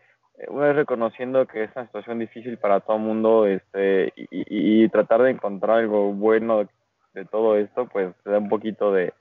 [0.49, 5.22] una vez reconociendo que es una situación difícil para todo el mundo este, y, tratar
[5.22, 6.68] de encontrar algo bueno
[7.14, 9.12] de, todo esto, pues te da un poquito de,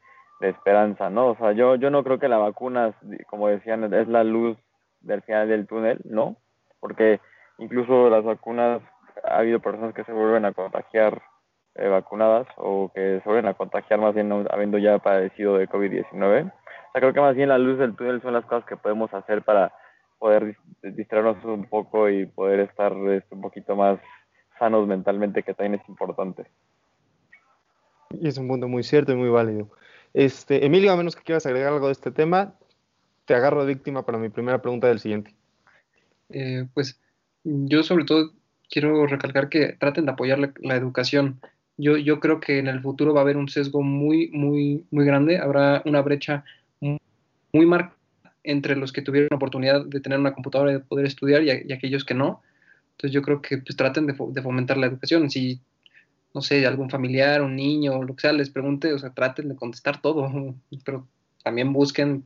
[0.41, 1.29] esperanza, ¿no?
[1.29, 2.93] O sea, yo, yo no creo que la vacuna,
[3.27, 4.57] como decían, es la luz
[4.99, 6.35] del final del túnel, ¿no?
[6.79, 7.19] Porque
[7.57, 8.81] incluso las vacunas,
[9.23, 11.21] ha habido personas que se vuelven a contagiar
[11.75, 16.11] eh, vacunadas o que se vuelven a contagiar más bien habiendo ya padecido de COVID-19.
[16.11, 19.11] O sea, creo que más bien la luz del túnel son las cosas que podemos
[19.13, 19.71] hacer para
[20.17, 23.99] poder distraernos un poco y poder estar este, un poquito más
[24.57, 26.45] sanos mentalmente, que también es importante.
[28.11, 29.69] Y es un punto muy cierto y muy válido.
[30.13, 32.55] Este, Emilio, a menos que quieras agregar algo de este tema,
[33.25, 35.35] te agarro de víctima para mi primera pregunta del siguiente.
[36.29, 36.99] Eh, pues
[37.43, 38.31] yo sobre todo
[38.69, 41.41] quiero recalcar que traten de apoyar la, educación.
[41.77, 45.05] Yo, yo creo que en el futuro va a haber un sesgo muy, muy, muy
[45.05, 46.45] grande, habrá una brecha
[46.79, 46.99] muy,
[47.51, 47.95] muy marcada
[48.45, 51.73] entre los que tuvieron la oportunidad de tener una computadora y de poder estudiar y,
[51.73, 52.41] aquellos que no.
[52.91, 55.29] Entonces yo creo que pues, traten de, fomentar la educación.
[55.29, 55.59] Si,
[56.33, 59.55] no sé, algún familiar, un niño, lo que sea, les pregunte, o sea, traten de
[59.55, 60.55] contestar todo,
[60.85, 61.07] pero
[61.43, 62.25] también busquen,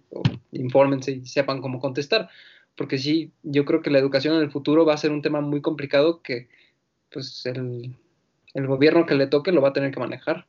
[0.51, 2.29] infórmense y sepan cómo contestar.
[2.75, 5.41] Porque sí, yo creo que la educación en el futuro va a ser un tema
[5.41, 6.47] muy complicado que
[7.11, 7.95] pues el,
[8.53, 10.45] el gobierno que le toque lo va a tener que manejar.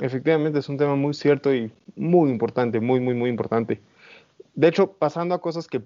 [0.00, 3.80] Efectivamente, es un tema muy cierto y muy importante, muy, muy, muy importante.
[4.54, 5.82] De hecho, pasando a cosas que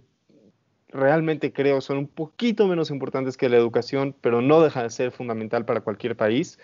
[0.89, 5.13] realmente creo son un poquito menos importantes que la educación, pero no deja de ser
[5.13, 6.59] fundamental para cualquier país.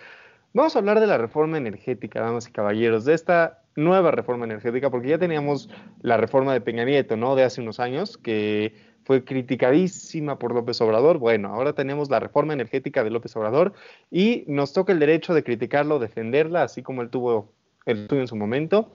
[0.53, 4.91] Vamos a hablar de la reforma energética, damas y caballeros, de esta nueva reforma energética,
[4.91, 5.69] porque ya teníamos
[6.01, 7.37] la reforma de Peña Nieto, ¿no?
[7.37, 8.75] De hace unos años, que
[9.07, 11.19] fue criticadísima por López Obrador.
[11.19, 13.73] Bueno, ahora tenemos la reforma energética de López Obrador
[14.11, 17.53] y nos toca el derecho de criticarlo, defenderla, así como él tuvo
[17.87, 18.93] el tuyo en su momento.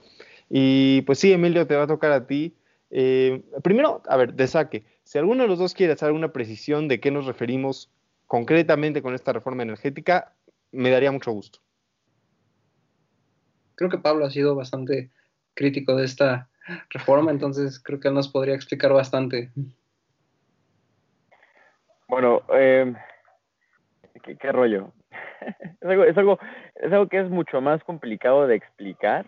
[0.50, 2.54] Y pues sí, Emilio, te va a tocar a ti.
[2.90, 6.88] Eh, primero, a ver, de saque, si alguno de los dos quiere hacer alguna precisión
[6.88, 7.90] de qué nos referimos
[8.26, 10.34] concretamente con esta reforma energética,
[10.72, 11.60] me daría mucho gusto.
[13.76, 15.10] Creo que Pablo ha sido bastante
[15.54, 16.50] crítico de esta
[16.90, 19.50] reforma, entonces creo que él nos podría explicar bastante.
[22.08, 22.92] Bueno, eh,
[24.22, 24.92] ¿qué, rollo?
[25.80, 26.38] es, algo, es, algo,
[26.76, 29.26] es algo que es mucho más complicado de explicar.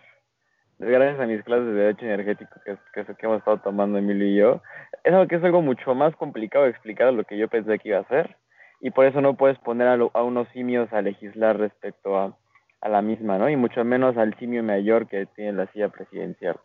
[0.77, 4.35] Gracias a mis clases de Derecho Energético que, que, que hemos estado tomando Emilio y
[4.35, 4.61] yo,
[5.05, 7.79] es algo que es algo mucho más complicado de explicar de lo que yo pensé
[7.79, 8.35] que iba a ser.
[8.81, 12.37] Y por eso no puedes poner a, a unos simios a legislar respecto a,
[12.81, 13.49] a la misma, ¿no?
[13.49, 16.59] Y mucho menos al simio mayor que tiene la silla presidencial.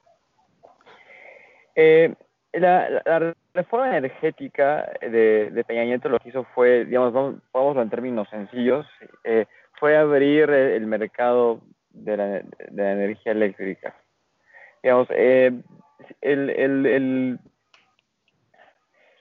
[1.75, 2.15] Eh,
[2.53, 7.91] la, la, reforma energética de, de, Peña Nieto lo que hizo fue, digamos, vamos, en
[7.91, 8.87] términos sencillos,
[9.25, 9.47] eh,
[9.79, 11.61] fue abrir el mercado
[11.91, 12.45] de la, de
[12.83, 13.95] la energía eléctrica.
[14.83, 15.53] Digamos, eh,
[16.21, 17.39] el, el,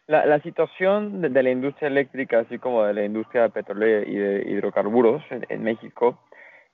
[0.08, 4.50] la, la, situación de, la industria eléctrica, así como de la industria petrolera y de
[4.50, 6.24] hidrocarburos en, México,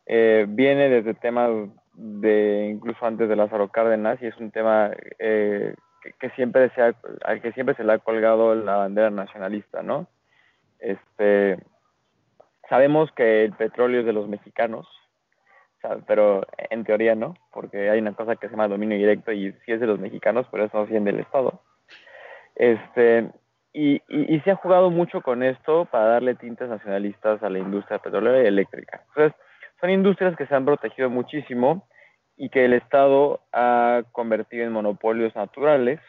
[0.06, 1.50] eh, viene desde temas
[1.94, 5.74] de incluso antes de Lázaro Cárdenas y es un tema eh,
[6.20, 10.08] que, siempre se al que siempre se le ha colgado la bandera nacionalista, ¿no?
[10.80, 11.58] Este,
[12.70, 14.88] sabemos que el petróleo es de los mexicanos,
[16.08, 19.72] pero en teoría no, porque hay una cosa que se llama dominio directo y sí
[19.72, 21.62] es de los mexicanos, pero es del Estado.
[22.56, 23.30] Este,
[23.74, 28.00] y, y, se ha jugado mucho con esto para darle tintes nacionalistas a la industria
[28.00, 29.02] petrolera y eléctrica.
[29.10, 29.34] Entonces,
[29.82, 31.86] son industrias que se han protegido muchísimo
[32.38, 36.00] y que el Estado ha convertido en monopolios naturales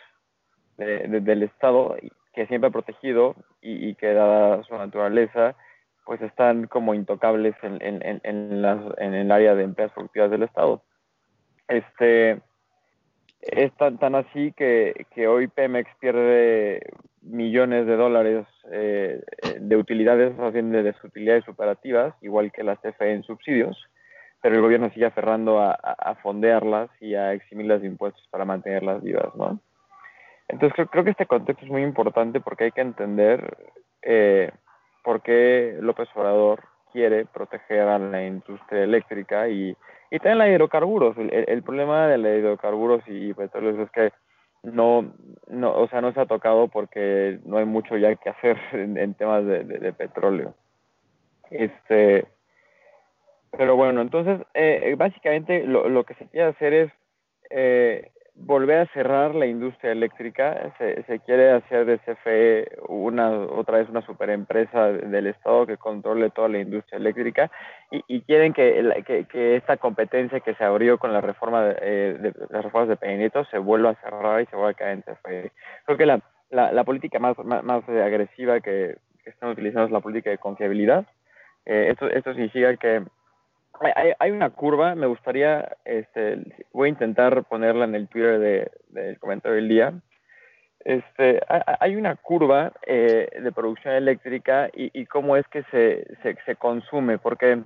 [0.77, 1.97] del Estado
[2.35, 5.57] que siempre ha protegido y, que dada su naturaleza
[6.05, 10.83] pues están como intocables en, las, en el área de empresas productivas del Estado.
[11.67, 12.41] Este,
[13.41, 16.81] es tan, tan así que, que, hoy Pemex pierde
[17.23, 19.21] millones de dólares eh,
[19.59, 23.77] de utilidades, más bien de utilidades operativas, igual que la CFE en subsidios,
[24.47, 29.35] pero el gobierno sigue aferrando a, fondearlas y a eximirlas de impuestos para mantenerlas vivas,
[29.35, 29.59] ¿no?
[30.47, 33.57] Entonces creo, que este contexto es muy importante porque hay que entender
[34.03, 34.53] eh,
[35.03, 39.77] por qué López Obrador quiere proteger a la industria eléctrica y,
[40.13, 41.17] y también la hidrocarburos.
[41.19, 44.13] El, problema de la hidrocarburos y petróleos es que
[44.63, 45.13] no,
[45.49, 49.13] no, o sea, no se ha tocado porque no hay mucho ya que hacer en,
[49.15, 50.55] temas de, petróleo.
[51.51, 52.29] Este,
[53.51, 56.93] pero bueno, entonces, eh, básicamente lo, lo, que se quiere hacer es
[57.51, 60.75] eh, volver a cerrar la industria eléctrica.
[60.79, 66.31] Se, se, quiere hacer de CFE una, otra vez una superempresa del Estado que controle
[66.31, 67.51] toda la industria eléctrica
[67.91, 71.77] y, y quieren que, que, que, esta competencia que se abrió con la reforma de,
[71.81, 75.03] eh, las reformas de Peña se vuelva a cerrar y se vuelva a caer en
[75.03, 75.53] CFE.
[75.87, 79.93] Creo que la, la, la política más, más, más agresiva que, que, están utilizando es
[79.93, 81.07] la política de confiabilidad.
[81.65, 83.03] Eh, esto, esto significa que
[84.19, 86.39] hay, una curva, me gustaría, este,
[86.73, 89.93] voy a intentar ponerla en el Twitter del de, comentario del día.
[90.81, 91.41] Este,
[91.81, 96.07] hay una curva eh, de producción eléctrica y, cómo es que se,
[96.45, 97.61] se, consume, porque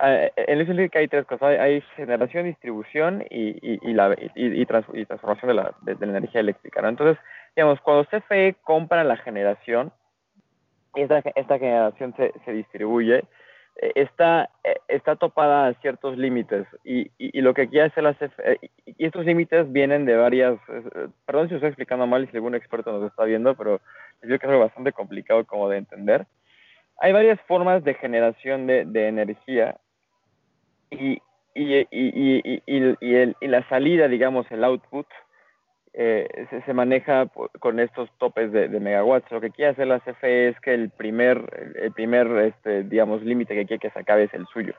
[0.00, 5.54] eh, en el eléctrica hay tres cosas, hay, generación, distribución y, y, y transformación de
[5.54, 6.88] la, energía eléctrica.
[6.88, 7.18] Entonces,
[7.56, 9.92] digamos, cuando CFE compra la generación,
[10.94, 13.24] esta, esta generación se, se distribuye,
[13.94, 18.14] está, eh, está topada a ciertos límites y, y, y, lo que quiere hacer la
[18.14, 20.58] CFE, y estos límites vienen de varias,
[21.26, 23.80] perdón si estoy explicando mal y si algún experto nos está viendo, pero
[24.22, 26.26] yo creo que es algo bastante complicado como de entender.
[26.98, 29.76] Hay varias formas de generación de, de energía
[30.90, 31.20] y,
[31.54, 35.06] y, y, y, el, y la salida, digamos, el output,
[35.98, 37.26] eh, se, maneja
[37.58, 39.32] con estos topes de, de, megawatts.
[39.32, 43.54] Lo que quiere hacer la CFE es que el primer, el primer este, digamos, límite
[43.54, 44.74] que quiere que se acabe es el suyo.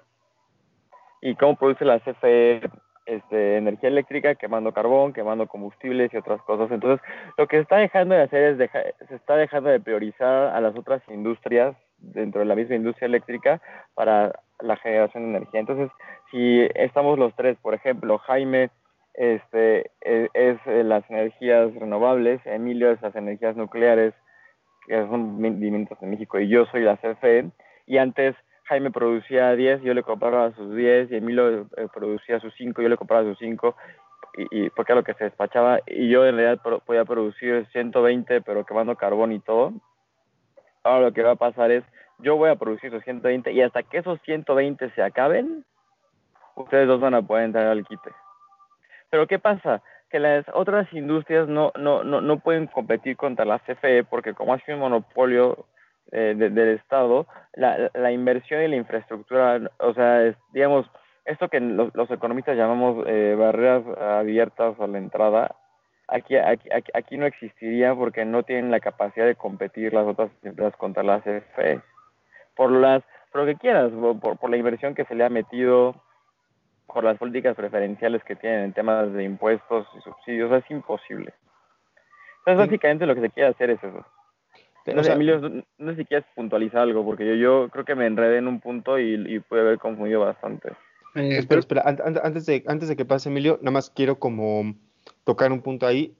[1.19, 2.61] ¿Y cómo produce la CFE
[3.07, 4.35] este, energía eléctrica?
[4.35, 6.69] Quemando carbón, quemando combustibles y otras cosas.
[6.69, 7.03] Entonces,
[7.35, 10.61] lo que se está dejando de hacer es, deja, se está dejando de priorizar a
[10.61, 13.59] las otras industrias dentro de la misma industria eléctrica
[13.95, 15.61] para la generación de energía.
[15.61, 15.89] Entonces,
[16.29, 18.69] si estamos los tres, por ejemplo, Jaime,
[19.17, 24.13] este, es, es, las energías renovables, Emilio es las energías nucleares,
[24.85, 27.49] que son movimientos en México, y yo soy la CFE,
[27.87, 32.53] y antes Jaime producía 10, yo le compraba sus 10, y Emilio eh, producía sus
[32.55, 33.75] 5, yo le compraba sus 5,
[34.51, 38.65] y, porque era lo que se despachaba, y yo en realidad podía producir 120, pero
[38.65, 39.73] quemando carbón y todo.
[40.83, 41.83] Ahora lo que va a pasar es,
[42.19, 45.65] yo voy a producir esos 120, y hasta que esos 120 se acaben,
[46.55, 48.11] ustedes dos van a poder entrar al quite.
[49.09, 49.81] Pero ¿qué pasa?
[50.09, 54.53] Que las otras industrias no, no, no, no pueden competir contra la CFE porque como
[54.53, 55.65] ha sido un monopolio
[56.11, 60.89] eh, de, del Estado, la, la, inversión y la infraestructura, o sea, digamos,
[61.25, 65.55] esto que los, los economistas llamamos eh, barreras abiertas a la entrada,
[66.07, 70.31] aquí, aquí, aquí, aquí no existiría porque no tienen la capacidad de competir las otras
[70.43, 71.81] empresas contra la CFE.
[72.55, 75.95] Por las, por lo que quieras, por, por la inversión que se le ha metido,
[76.87, 81.33] por las políticas preferenciales que tienen en temas de impuestos y subsidios, es imposible.
[82.39, 84.05] Entonces, básicamente lo que se quiere hacer es eso.
[84.93, 87.95] No sé, Emilio, no, no sé si quieres puntualizar algo, porque yo, yo creo que
[87.95, 90.69] me enredé en un punto y, y pude haber confundido bastante.
[91.15, 94.75] Eh, espera, espera, antes de, antes de que pase Emilio, nada más quiero como
[95.23, 96.15] tocar un punto ahí.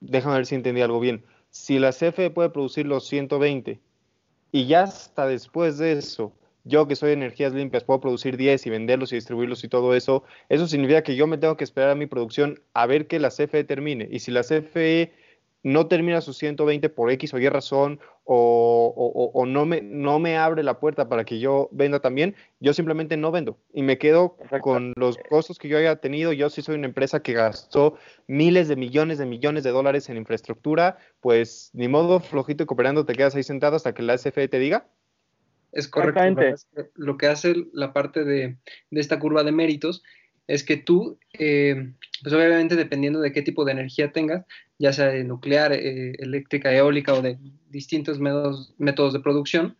[0.00, 1.24] Déjame ver si entendí algo bien.
[1.50, 3.80] Si la CFE puede producir los 120
[4.52, 6.32] y ya hasta después de eso
[6.64, 9.94] yo que soy de energías limpias puedo producir 10 y venderlos y distribuirlos y todo
[9.94, 13.20] eso, eso significa que yo me tengo que esperar a mi producción a ver que
[13.20, 14.08] la CFE termine.
[14.10, 15.12] Y si la CFE
[15.62, 20.18] no termina sus 120 por X o Y razón o, o, o, no, me, no
[20.18, 23.98] me abre la puerta para que yo venda también, yo simplemente no vendo y me
[23.98, 24.62] quedo Exacto.
[24.62, 26.32] con los costos que yo haya tenido.
[26.32, 27.96] Yo sí soy una empresa que gastó
[28.26, 33.04] miles de millones de millones de dólares en infraestructura, pues ni modo flojito y cooperando
[33.04, 34.86] te quedas ahí sentado hasta que la CFE te diga.
[35.74, 36.40] Es correcto.
[36.94, 38.56] Lo que hace la parte de,
[38.90, 40.04] de, esta curva de méritos
[40.46, 44.46] es que tú, eh, pues obviamente dependiendo de qué tipo de energía tengas,
[44.78, 47.38] ya sea de nuclear, eh, eléctrica, eólica o de
[47.70, 49.76] distintos métodos, métodos de producción,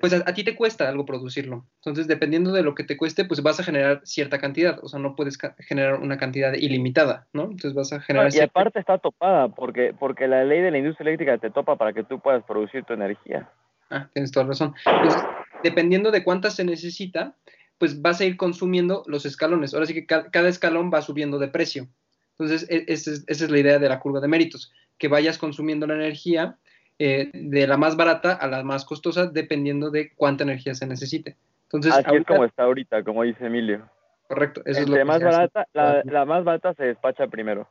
[0.00, 1.66] pues a, a, ti te cuesta algo producirlo.
[1.76, 4.78] Entonces, dependiendo de lo que te cueste, pues vas a generar cierta cantidad.
[4.82, 7.44] O sea, no puedes generar una cantidad ilimitada, ¿no?
[7.44, 8.30] Entonces vas a generar...
[8.32, 11.76] No, y aparte está topada, porque, porque la ley de la industria eléctrica te topa
[11.76, 13.48] para que tú puedas producir tu energía.
[13.90, 14.74] Ah, tienes toda razón.
[14.84, 15.22] Entonces,
[15.62, 17.34] dependiendo de cuántas se necesita,
[17.78, 19.74] pues vas a ir consumiendo los escalones.
[19.74, 21.88] Ahora sí que ca cada escalón va subiendo de precio.
[22.32, 25.38] Entonces, e esa es, esa es, la idea de la curva de méritos, que vayas
[25.38, 26.56] consumiendo la energía
[26.98, 31.36] eh, de la más barata a la más costosa, dependiendo de cuánta energía se necesite.
[31.64, 33.88] Entonces, Así es como está ahorita, como dice Emilio.
[34.28, 35.36] correcto, eso es lo que más se hace.
[35.36, 37.68] barata, la, la más barata se despacha primero.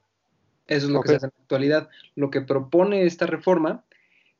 [0.67, 1.89] Eso es lo que se hace en la actualidad.
[2.15, 3.83] Lo que propone esta reforma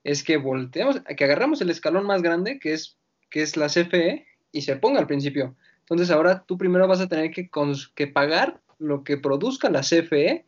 [0.06, 2.96] es que volteemos, que agarramos el escalón más grande, que es,
[3.32, 5.56] que es la CFE, y se ponga al principio.
[5.80, 10.46] Entonces ahora tú primero vas a tener que, pagar lo que produzca la CFE,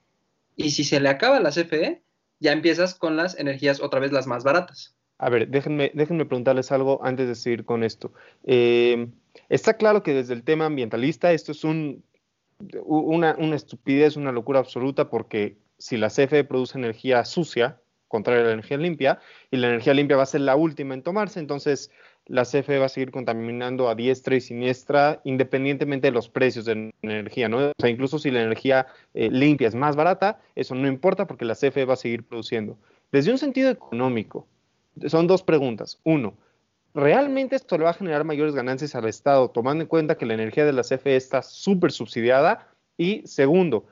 [0.55, 2.03] y si se le acaba la CFE,
[2.39, 4.95] ya empiezas con las energías otra vez las más baratas.
[5.17, 8.13] A ver, déjenme, déjenme preguntarles algo antes de seguir con esto.
[8.43, 9.07] Eh,
[9.49, 12.03] está claro que desde el tema ambientalista esto es un,
[12.85, 18.45] una, una estupidez, una locura absoluta, porque si la CFE produce energía sucia, contrario a
[18.47, 19.19] la energía limpia,
[19.51, 21.91] y la energía limpia va a ser la última en tomarse, entonces
[22.27, 26.91] la CFE va a seguir contaminando a diestra y siniestra, independientemente de los precios de
[27.01, 27.69] energía, ¿no?
[27.69, 31.45] O sea, incluso si la energía eh, limpia es más barata, eso no importa porque
[31.45, 32.77] la CFE va a seguir produciendo.
[33.11, 34.47] Desde un sentido económico,
[35.05, 35.99] son dos preguntas.
[36.03, 36.33] Uno,
[36.93, 40.33] ¿realmente esto le va a generar mayores ganancias al Estado, tomando en cuenta que la
[40.33, 42.67] energía de la CFE está súper subsidiada?
[42.97, 43.85] Y segundo,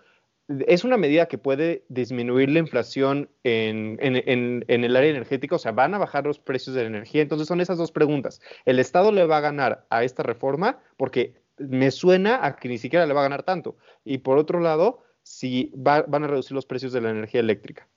[0.67, 5.55] ¿es una medida que puede disminuir la inflación en, en- en- el área energética?
[5.55, 7.21] O sea, ¿van a bajar los precios de la energía?
[7.21, 8.41] Entonces son esas dos preguntas.
[8.65, 10.79] ¿El Estado le va a ganar a esta reforma?
[10.97, 13.75] Porque me suena a que ni siquiera le va a ganar tanto.
[14.03, 17.87] Y por otro lado, si va- van a reducir los precios de la energía eléctrica.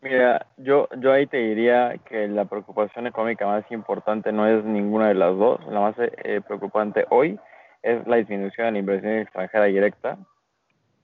[0.00, 5.08] Mira, yo, yo ahí te diría que la preocupación económica más importante no es ninguna
[5.08, 5.60] de las dos.
[5.70, 7.38] La más eh, preocupante hoy
[7.82, 10.18] es la disminución de la inversión extranjera directa,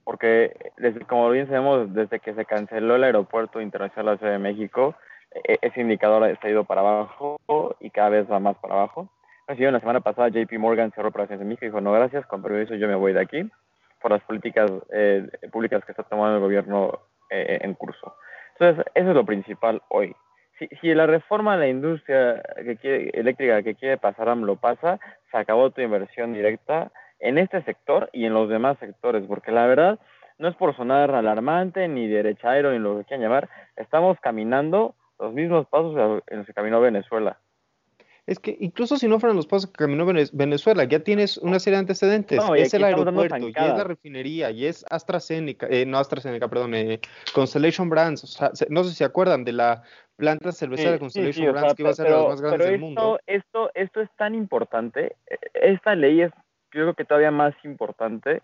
[0.09, 4.33] porque desde, como bien sabemos, desde que se canceló el aeropuerto internacional de la Ciudad
[4.33, 4.95] de México,
[5.35, 7.39] eh, ese indicador ha ido para abajo
[7.79, 9.07] y cada vez va más para abajo.
[9.45, 12.41] Así la semana pasada JP Morgan cerró operaciones en México y dijo, no, gracias, con
[12.41, 13.51] permiso yo me voy de aquí
[14.01, 18.15] por las políticas eh, públicas que está tomando el gobierno eh, en curso.
[18.57, 20.15] Entonces, eso es lo principal hoy.
[20.57, 24.99] Si, si la reforma de la industria que quiere, eléctrica que quiere pasar AMLO pasa,
[25.29, 29.65] se acabó tu inversión directa en este sector y en los demás sectores, porque la
[29.67, 29.99] verdad
[30.37, 35.33] no es por sonar alarmante ni derechairo ni lo que quieran llamar, estamos caminando los
[35.33, 37.39] mismos pasos en los que caminó Venezuela.
[38.25, 41.59] Es que incluso si no fueran los pasos que caminó Venez- Venezuela, ya tienes una
[41.59, 42.37] serie de antecedentes.
[42.37, 46.75] No, es el aeropuerto, y es la refinería, y es AstraZeneca, eh, no AstraZeneca, perdón,
[46.75, 46.99] eh,
[47.33, 48.23] Constellation Brands.
[48.23, 49.81] O sea, se- no sé si se acuerdan de la
[50.15, 52.21] planta cervecera de Constellation sí, sí, o Brands sea, que iba a ser de pero,
[52.21, 53.19] las más grandes pero del esto, mundo.
[53.25, 56.31] Esto, esto es tan importante, eh, esta ley es
[56.69, 58.41] creo que todavía más importante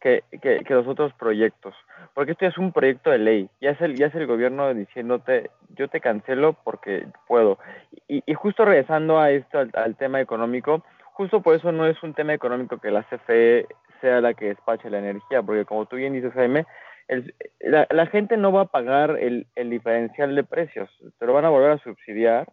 [0.00, 1.74] que, que, los otros proyectos,
[2.14, 5.50] porque esto es un proyecto de ley, ya es el, ya es el gobierno diciéndote,
[5.70, 7.58] yo te cancelo porque puedo.
[8.06, 12.00] Y, y justo regresando a esto, al, al tema económico, justo por eso no es
[12.02, 13.66] un tema económico que la CFE
[14.00, 16.66] sea la que despache la energía, porque como tú bien dices, Jaime,
[17.08, 21.32] el- la, la gente no va a pagar el, el diferencial de precios, te lo
[21.32, 22.46] van a volver a subsidiar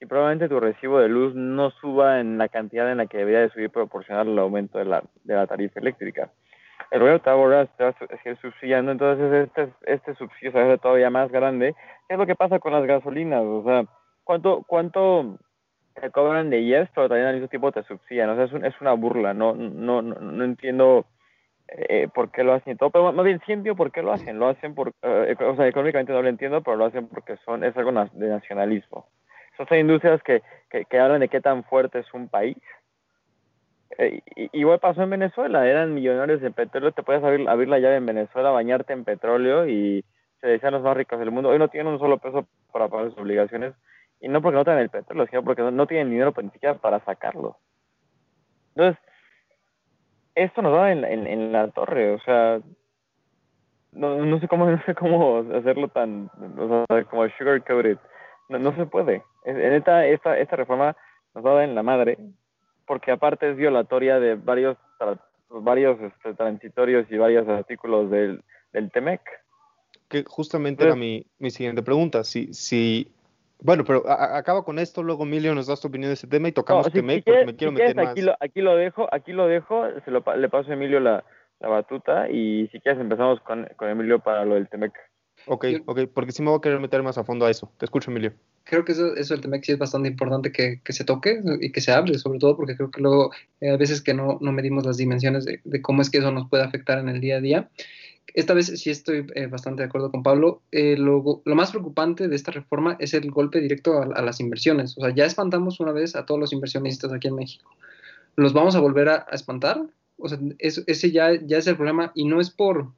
[0.00, 3.40] y probablemente tu recibo de luz no suba en la cantidad en la que debería
[3.40, 6.30] de subir proporcional al aumento de la, de la tarifa eléctrica.
[6.90, 7.38] El gobierno te va a
[8.40, 11.74] subsidiando, entonces este, este subsidio se hace todavía más grande.
[12.06, 13.42] ¿Qué es lo que pasa con las gasolinas?
[13.42, 13.84] O sea,
[14.24, 15.38] ¿cuánto, cuánto
[16.00, 18.30] te cobran de IES, pero también al mismo tiempo te subsidian?
[18.30, 21.04] O sea, es, un- es una burla, no, no, no, no entiendo
[21.68, 24.12] eh, por qué lo hacen y todo, pero más bien sí entiendo por qué lo
[24.12, 27.36] hacen, lo hacen por, eh, o sea, económicamente no lo entiendo, pero lo hacen porque
[27.44, 29.06] son, es algo de nacionalismo.
[29.66, 32.56] Son industrias que, que, hablan de qué tan fuerte es un país.
[33.98, 34.20] Eh,
[34.52, 38.06] igual pasó en Venezuela, eran millonarios de petróleo, te puedes abrir, abrir la llave en
[38.06, 40.04] Venezuela, bañarte en petróleo y
[40.40, 41.48] se decían los más ricos del mundo.
[41.48, 43.74] Hoy no tienen un solo peso para pagar sus obligaciones,
[44.20, 46.76] y no porque no tengan el petróleo, sino porque no, tienen dinero para, ni siquiera
[46.76, 47.56] para sacarlo.
[48.74, 49.02] Entonces,
[50.34, 52.60] esto nos va en, en, en la torre, o sea,
[53.92, 57.98] no, no sé cómo no sé cómo hacerlo tan, o sea, como sugar coated,
[58.48, 59.22] no, no se puede.
[59.48, 60.96] En esta, esta, esta reforma
[61.34, 62.18] nos va a dar en la madre,
[62.86, 64.76] porque aparte es violatoria de varios
[65.48, 69.22] varios este, transitorios y varios artículos del, del TEMEC.
[70.08, 72.22] Que justamente era mi, mi siguiente pregunta.
[72.24, 73.10] Si, si,
[73.62, 76.48] bueno, pero a- acaba con esto, luego Emilio nos das tu opinión de ese tema
[76.48, 78.12] y No, tocamos si, Temec si porque me quiero si meter quieres, más.
[78.12, 81.24] aquí, lo, aquí lo dejo, aquí lo dejo, se lo, le paso a Emilio la,
[81.60, 84.92] la batuta y si quieres empezamos con, con Emilio para lo del TEMEC.
[85.46, 87.70] Ok, Yo- ok, porque sí me voy a querer meter más a fondo a eso.
[87.78, 88.32] Te escucho, Emilio.
[88.64, 91.72] Creo que eso, eso del Temec sí es bastante importante que, que se toque y
[91.72, 94.52] que se hable, sobre todo porque creo que luego eh, hay veces que no, no
[94.52, 97.36] medimos las dimensiones de, de cómo es que eso nos puede afectar en el día
[97.36, 97.70] a día.
[98.34, 100.60] Esta vez sí estoy eh, bastante de acuerdo con Pablo.
[100.70, 104.38] Eh, lo, lo más preocupante de esta reforma es el golpe directo a, a las
[104.38, 104.98] inversiones.
[104.98, 107.70] O sea, ya espantamos una vez a todos los inversionistas aquí en México.
[108.36, 109.80] ¿Los vamos a volver a, a espantar?
[110.18, 112.92] O sea, eso- ese ya, ya es el problema y no es por...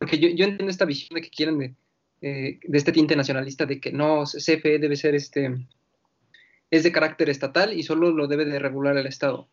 [0.00, 1.74] por- porque yo, yo entiendo esta visión de que quieren de,
[2.22, 5.56] eh, de este tinte nacionalista de que no, CFE debe ser este
[6.70, 9.48] es de carácter estatal y solo lo debe de regular el Estado.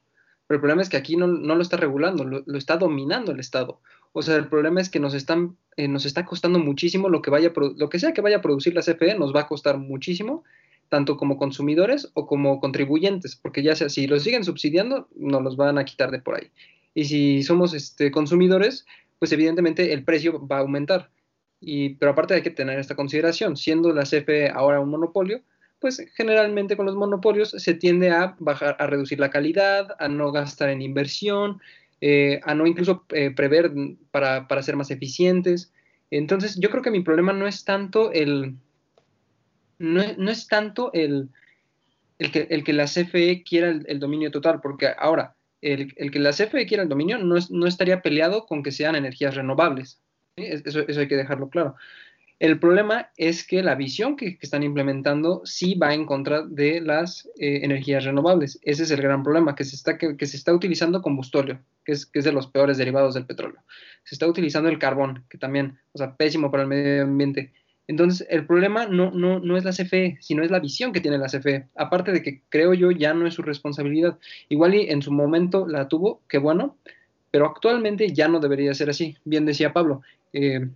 [0.48, 3.82] Pero el problema es que aquí no, lo está regulando, lo, está dominando el Estado.
[4.14, 7.30] O sea, el problema es que nos, están, eh, nos está costando muchísimo lo que,
[7.32, 10.44] vaya, lo que sea que vaya a producir la CFE, nos va a costar muchísimo,
[10.90, 15.58] tanto como consumidores o como contribuyentes, porque ya sea si lo siguen subsidiando, nos los
[15.58, 16.52] van a quitar de por ahí.
[16.94, 18.86] Y si somos este, consumidores,
[19.20, 21.10] pues evidentemente el precio va a aumentar.
[21.60, 25.42] Y, pero aparte hay que tener esta consideración, siendo la CFE ahora un monopolio,
[25.80, 30.32] pues generalmente con los monopolios se tiende a bajar, a reducir la calidad, a no
[30.32, 31.62] gastar en inversión,
[32.00, 33.72] eh, a no incluso eh, prever
[34.12, 35.72] para, ser más eficientes.
[36.12, 38.56] Entonces, yo creo que mi problema no es tanto el,
[39.80, 41.30] no, es tanto el,
[42.20, 46.32] el, que, el que la CFE quiera el, dominio total, porque ahora, el, que la
[46.32, 50.02] CFE quiera el dominio no, estaría peleado con que sean energías renovables.
[50.36, 51.76] Eso, eso hay que dejarlo claro.
[52.40, 57.28] El problema es que la visión que, están implementando sí va en contra de las
[57.40, 58.60] eh, energías renovables.
[58.62, 62.06] Ese es el gran problema, que se está, que, se está utilizando combustóleo, que es,
[62.06, 63.64] que es de los peores derivados del petróleo.
[64.04, 67.54] Se está utilizando el carbón, que también, o sea, pésimo para el medio ambiente.
[67.88, 71.18] Entonces, el problema no, no, no es la CFE, sino es la visión que tiene
[71.18, 71.68] la CFE.
[71.76, 74.18] Aparte de que creo yo ya no es su responsabilidad.
[74.50, 76.78] Igual y en su momento la tuvo, qué bueno,
[77.32, 79.16] pero actualmente ya no debería ser así.
[79.24, 80.02] Bien decía Pablo.
[80.34, 80.68] Eh,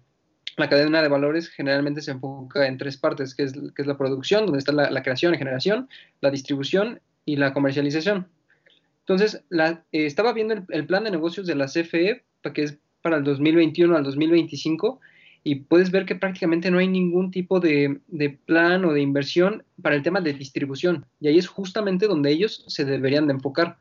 [0.58, 3.98] la cadena de valores generalmente se enfoca en tres partes, que es, que es la
[3.98, 5.90] producción, donde está la, creación y generación,
[6.22, 8.28] la distribución y la comercialización.
[9.00, 13.18] Entonces, la, eh, estaba viendo el, plan de negocios de la CFE, que es para
[13.18, 15.00] el 2021 al 2025,
[15.44, 19.64] y puedes ver que prácticamente no hay ningún tipo de, de, plan o de inversión
[19.82, 21.06] para el tema de distribución.
[21.20, 23.78] Y ahí es justamente donde ellos se deberían de enfocar.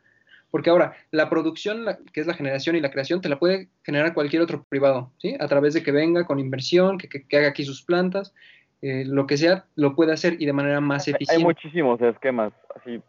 [0.51, 4.15] Porque ahora, la producción, que es la generación y la creación, te la puede generar
[4.15, 5.37] cualquier otro privado, ¿sí?
[5.39, 8.35] A través de que venga con inversión, que, haga aquí sus plantas,
[8.83, 11.37] eh, lo que sea, lo puede hacer y de manera más eficiente.
[11.37, 13.01] Hay muchísimos esquemas, así.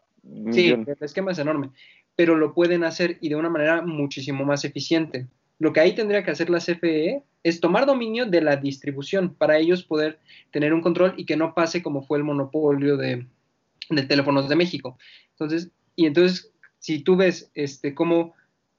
[0.52, 1.72] Sí, el esquema es enorme,
[2.16, 5.26] pero lo pueden hacer y de una manera muchísimo más eficiente.
[5.62, 9.60] Lo que ahí tendría que hacer la CFE es tomar dominio de la distribución para
[9.60, 10.18] ellos poder
[10.50, 13.28] tener un control y que no pase como fue el monopolio de,
[13.90, 14.98] de teléfonos de México.
[15.34, 18.34] Entonces, y entonces si tú ves este, cómo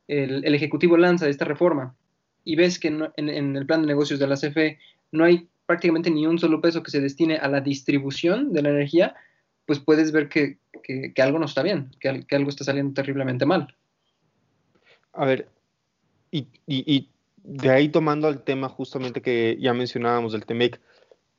[0.09, 1.95] el, Ejecutivo lanza esta reforma
[2.43, 4.81] y ves que en, el plan de negocios de la CFE
[5.13, 8.71] no hay prácticamente ni un solo peso que se destine a la distribución de la
[8.71, 9.15] energía,
[9.67, 10.59] pues puedes ver que,
[11.23, 13.73] algo no está bien, que, algo está saliendo terriblemente mal.
[15.13, 15.49] A ver,
[16.33, 17.09] y, y,
[17.45, 20.81] de ahí tomando el tema justamente que ya mencionábamos del TEMEC,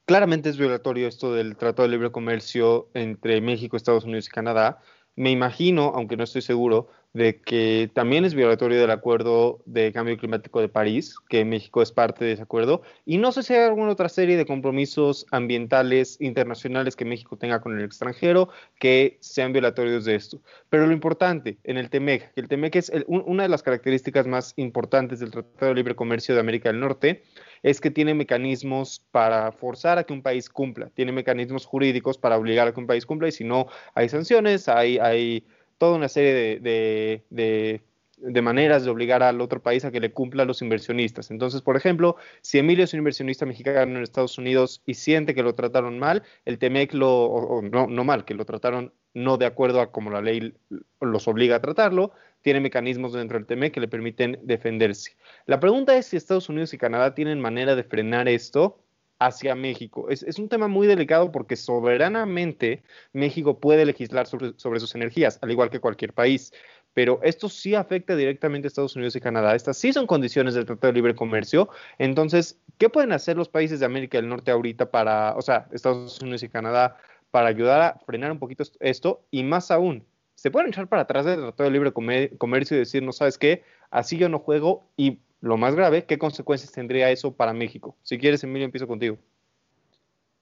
[0.05, 4.79] claramente es violatorio esto del Tratado de Libre Comercio entre México, Estados Unidos y Canadá,
[5.15, 10.17] me imagino, aunque no estoy seguro, de que también es violatorio del Acuerdo de Cambio
[10.17, 13.61] Climático de París, que México es parte de ese acuerdo, y no sé si hay
[13.61, 18.49] alguna otra serie de compromisos ambientales internacionales que México tenga con el extranjero
[18.79, 20.41] que sean violatorios de esto.
[20.69, 24.53] Pero lo importante en el TEMEC, que el TEMEC es una de las características más
[24.57, 27.23] importantes del Tratado de Libre Comercio de América del Norte,
[27.61, 32.37] es que tiene mecanismos para forzar a que un país cumpla, tiene mecanismos jurídicos para
[32.37, 35.45] obligar a que un país cumpla y si no hay sanciones, hay, hay
[35.83, 40.43] toda una serie de, de, maneras de obligar al otro país a que le cumpla
[40.43, 41.29] a los inversionistas.
[41.29, 45.43] Entonces, por ejemplo, si Emilio es un inversionista mexicano en Estados Unidos y siente que
[45.43, 49.81] lo trataron mal, el TEMEC lo, no, no mal, que lo trataron no de acuerdo
[49.81, 50.53] a como la ley
[51.01, 55.17] los obliga a tratarlo, tiene mecanismos dentro del TME que le permiten defenderse.
[55.47, 58.79] La pregunta es si Estados Unidos y Canadá tienen manera de frenar esto
[59.25, 60.07] hacia México.
[60.09, 65.51] Es, un tema muy delicado porque soberanamente México puede legislar sobre, sobre, sus energías, al
[65.51, 66.51] igual que cualquier país.
[66.93, 69.55] Pero esto sí afecta directamente a Estados Unidos y Canadá.
[69.55, 71.69] Estas sí son condiciones del Tratado de Libre Comercio.
[71.97, 76.21] Entonces, ¿qué pueden hacer los países de América del Norte ahorita para, o sea, Estados
[76.21, 76.97] Unidos y Canadá,
[77.31, 79.25] para ayudar a frenar un poquito esto?
[79.31, 80.05] Y más aún,
[80.43, 83.63] se pueden echar para atrás del Tratado de Libre Comercio y decir, no sabes qué,
[83.89, 87.95] así yo no juego y lo más grave, ¿qué consecuencias tendría eso para México?
[88.03, 89.17] Si quieres, Emilio, empiezo contigo.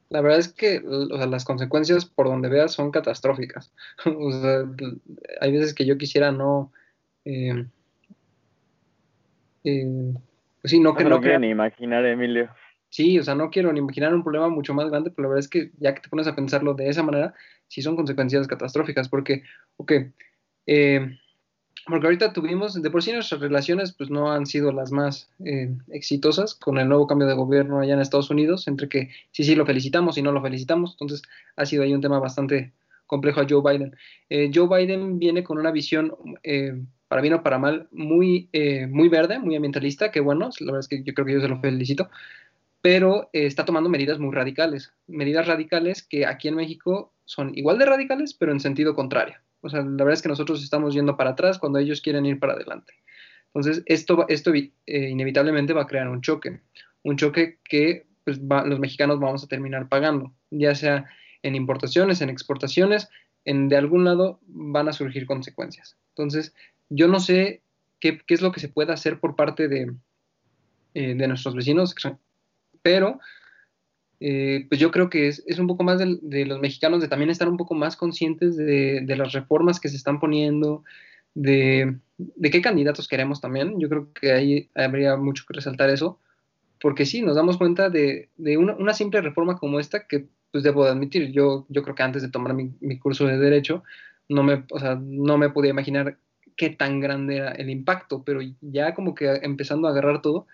[0.09, 3.71] La verdad es que las consecuencias por donde veas son catastróficas.
[5.39, 6.71] hay veces que yo quisiera no...
[7.23, 7.63] Eh,
[9.63, 10.13] eh,
[10.63, 12.49] pues sí, no, que no, quiero ni imaginar, Emilio.
[12.89, 15.45] Sí, o sea, no quiero ni imaginar un problema mucho más grande, pero la verdad
[15.45, 17.35] es que ya que te pones a pensarlo de esa manera,
[17.71, 19.43] sí son consecuencias catastróficas, porque,
[19.77, 19.93] ok,
[20.67, 21.17] eh,
[21.87, 25.73] porque ahorita tuvimos, de por sí nuestras relaciones pues no han sido las más eh,
[25.87, 29.55] exitosas con el nuevo cambio de gobierno allá en Estados Unidos, entre que sí, sí
[29.55, 31.21] lo felicitamos y no lo felicitamos, entonces
[31.55, 32.73] ha sido ahí un tema bastante
[33.07, 33.95] complejo a Joe Biden.
[34.29, 36.13] Eh, Joe Biden viene con una visión,
[37.07, 38.49] para bien o para mal, muy,
[38.89, 41.47] muy verde, muy ambientalista, que bueno, la verdad es que yo creo que yo se
[41.47, 42.09] lo felicito,
[42.81, 47.77] pero eh, está tomando medidas muy radicales, medidas radicales que aquí en México son igual
[47.77, 49.35] de radicales, pero en sentido contrario.
[49.61, 52.39] O sea, la verdad es que nosotros estamos yendo para atrás cuando ellos quieren ir
[52.39, 52.93] para adelante.
[53.53, 56.61] Entonces, esto, esto eh, inevitablemente va a crear un choque,
[57.03, 61.05] un choque que pues, los mexicanos vamos a terminar pagando, ya sea
[61.43, 63.09] en importaciones, en exportaciones,
[63.45, 65.97] en de algún lado van a surgir consecuencias.
[66.09, 66.53] Entonces,
[66.89, 67.61] yo no sé
[67.99, 69.91] qué, qué es lo que se puede hacer por parte de,
[70.93, 71.95] eh, de nuestros vecinos,
[72.81, 73.19] pero
[74.23, 77.31] eh, pues yo creo que es, es un poco más de, los mexicanos de también
[77.31, 80.83] estar un poco más conscientes de, de las reformas que se están poniendo,
[81.33, 83.79] de, de, qué candidatos queremos también.
[83.79, 86.19] Yo creo que ahí habría mucho que resaltar eso,
[86.79, 90.63] porque sí, nos damos cuenta de, de una, una, simple reforma como esta que, pues
[90.63, 93.83] debo de admitir, yo, yo creo que antes de tomar mi, mi, curso de Derecho,
[94.29, 96.17] no me, o sea, no me podía imaginar
[96.55, 100.45] qué tan grande era el impacto, pero ya como que empezando a agarrar todo,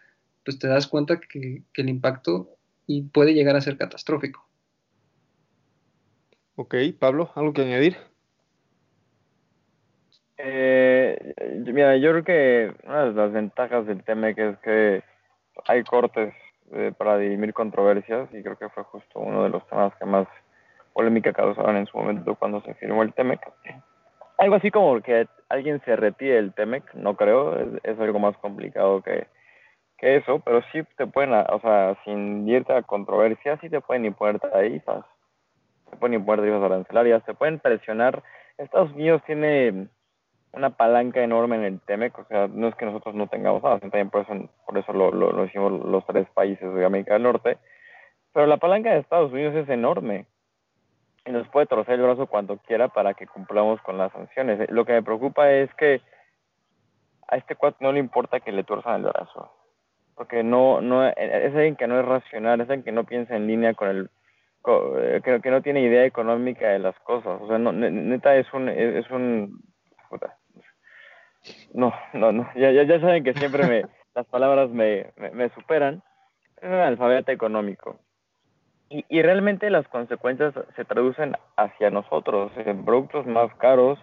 [0.47, 2.47] pues te das cuenta que, que el impacto
[2.85, 4.47] y puede llegar a ser catastrófico.
[6.55, 7.97] Ok, Pablo, ¿algo que añadir?
[10.37, 11.33] Eh,
[11.65, 15.03] mira, yo creo que una de las ventajas del TEMEC es que
[15.65, 16.33] hay cortes
[16.71, 20.29] eh, para dirimir controversias y creo que fue justo uno de los temas que más
[20.93, 23.41] polémica causaron en su momento cuando se firmó el TEMEC.
[24.37, 28.37] Algo así como que alguien se retire del TEMEC, no creo, es, es algo más
[28.37, 29.27] complicado que,
[29.97, 34.05] que eso, pero sí te pueden, o sea, sin irte a controversia, sí te pueden
[34.05, 35.03] imponer tarifas,
[35.89, 38.23] te pueden imponer tarifas arancelarias, te pueden presionar.
[38.57, 39.87] Estados Unidos tiene
[40.53, 43.79] una palanca enorme en el TEMEC, o sea, no es que nosotros no tengamos nada,
[43.79, 47.23] también por eso, por eso lo, lo, lo hicimos los tres países de América del
[47.23, 47.57] Norte,
[48.33, 50.25] pero la palanca de Estados Unidos es enorme
[51.25, 54.69] y nos puede torcer el brazo cuando quiera para que cumplamos con las sanciones.
[54.69, 56.01] Lo que me preocupa es que
[57.27, 59.56] a este cuate no le importa que le tuerzan el brazo
[60.17, 63.45] porque no, no, es alguien que no es racional, es alguien que no piensa en
[63.45, 64.09] línea con el,
[64.67, 68.67] eh, que, no tiene idea económica de las cosas, o sea, no, neta es un,
[68.67, 69.61] es un,
[71.73, 76.01] no, no, no, ya, ya saben que siempre me, las palabras me, me, superan,
[76.57, 77.99] es un alfabeto económico.
[78.89, 83.99] Y, y realmente las consecuencias se traducen hacia nosotros, en productos más caros,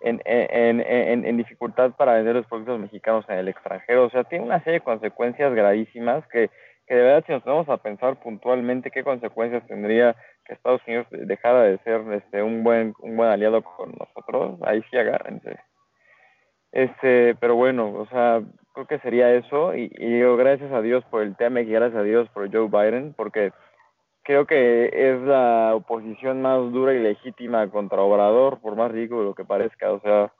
[0.00, 4.06] en, en, en, en, dificultad para vender los productos mexicanos en el extranjero.
[4.06, 6.50] O sea, tiene una serie de consecuencias gravísimas que,
[6.86, 11.06] que de verdad si nos vamos a pensar puntualmente qué consecuencias tendría que Estados Unidos
[11.10, 15.58] dejara de ser este, un, buen, un buen aliado con nosotros, ahí sí agárrense.
[16.72, 18.42] Este, pero bueno, o sea,
[18.74, 22.04] creo que sería eso y, y gracias a Dios por el tema y gracias a
[22.04, 23.52] Dios por Joe Biden porque
[24.28, 29.46] creo que es la oposición más dura y legítima contra Obrador, por más ridículo que
[29.46, 29.90] parezca.
[29.90, 30.30] O sea,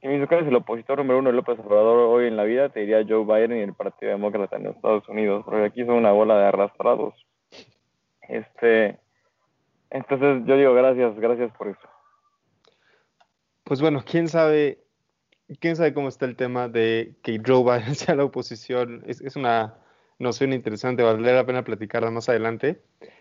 [0.00, 2.80] si me es el opositor número uno de López Obrador hoy en la vida, te
[2.80, 6.38] diría Joe Biden y el Partido Demócrata en Estados Unidos, porque aquí son una bola
[6.38, 7.12] de arrastrados.
[8.26, 8.98] Este,
[9.90, 11.88] entonces yo digo gracias, gracias por eso.
[13.64, 14.78] Pues bueno, quién sabe,
[15.60, 19.02] quién sabe cómo está el tema de que Joe Biden sea la oposición.
[19.06, 19.74] Es, es una
[20.18, 22.80] noción interesante, valdría la pena platicarla más adelante.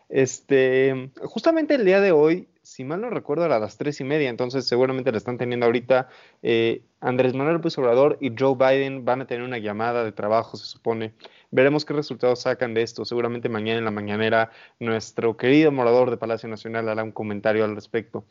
[0.09, 4.03] Este, justamente el día de hoy, si mal no recuerdo, era a las tres y
[4.03, 6.09] media, entonces seguramente la están teniendo ahorita.
[6.43, 10.57] Eh, Andrés Manuel López Obrador y Joe Biden van a tener una llamada de trabajo,
[10.57, 11.13] se supone.
[11.51, 13.05] Veremos qué resultados sacan de esto.
[13.05, 17.75] Seguramente mañana en la mañanera nuestro querido morador de Palacio Nacional hará un comentario al
[17.75, 18.25] respecto.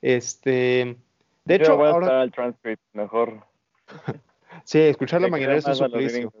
[0.00, 0.96] Este,
[1.44, 2.22] de Yo hecho, voy a ahora...
[2.22, 3.46] el transcript mejor.
[4.64, 6.32] sí, escuchar la mañanera es un suplicio.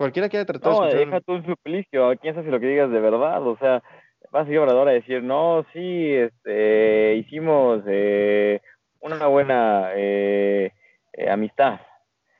[0.00, 1.06] Cualquiera que haya tratado no, de escuchar...
[1.08, 3.82] deja tú un suplicio, quién sabe si lo que digas de verdad, o sea,
[4.30, 8.62] vas a ir Obrador a decir, no, sí, este, hicimos eh,
[9.00, 10.72] una buena eh,
[11.12, 11.80] eh, amistad.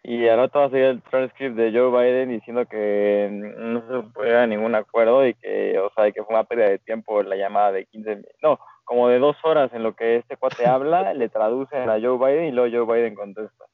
[0.03, 4.09] Y al rato va a seguir el transcript de Joe Biden diciendo que no se
[4.15, 7.73] puede ningún acuerdo y que, o sea, que fue una pérdida de tiempo la llamada
[7.73, 11.91] de 15, no, como de dos horas en lo que este cuate habla, le traducen
[11.91, 13.67] a Joe Biden y luego Joe Biden contesta.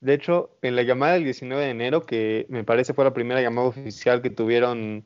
[0.00, 3.42] De hecho, en la llamada del 19 de enero, que me parece fue la primera
[3.42, 5.04] llamada oficial que tuvieron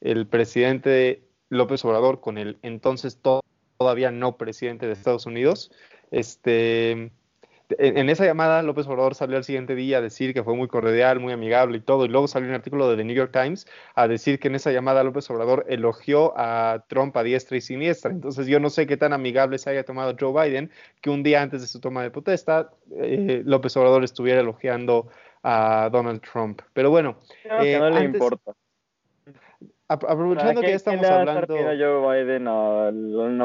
[0.00, 3.18] el presidente López Obrador con el entonces
[3.76, 5.72] todavía no presidente de Estados Unidos,
[6.10, 7.10] este,
[7.70, 11.18] en, esa llamada López Obrador salió al siguiente día a decir que fue muy cordial,
[11.20, 14.06] muy amigable y todo, y luego salió un artículo de The New York Times a
[14.08, 18.10] decir que en esa llamada López Obrador elogió a Trump a diestra y siniestra.
[18.12, 21.42] Entonces yo no sé qué tan amigable se haya tomado Joe Biden que un día
[21.42, 25.08] antes de su toma de protesta eh, López Obrador estuviera elogiando
[25.42, 26.62] a Donald Trump.
[26.72, 28.52] Pero bueno, Creo que eh, no le antes- importa.
[29.88, 31.56] aprovechando que ya estamos ¿Qué le va a hablando...
[31.56, 32.90] Joe Biden a, a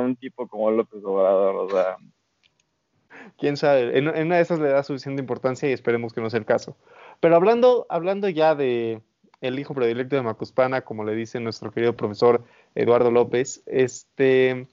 [0.01, 1.55] un tipo como López Obrador?
[1.55, 1.97] O sea,
[3.37, 6.39] quién sabe, en, una de esas le da suficiente importancia y esperemos que no sea
[6.39, 6.75] el caso.
[7.19, 9.01] Pero hablando, hablando ya de,
[9.41, 12.43] el hijo predilecto de Macuspana, como le dice nuestro querido profesor
[12.75, 13.63] Eduardo López.
[13.65, 14.67] Este,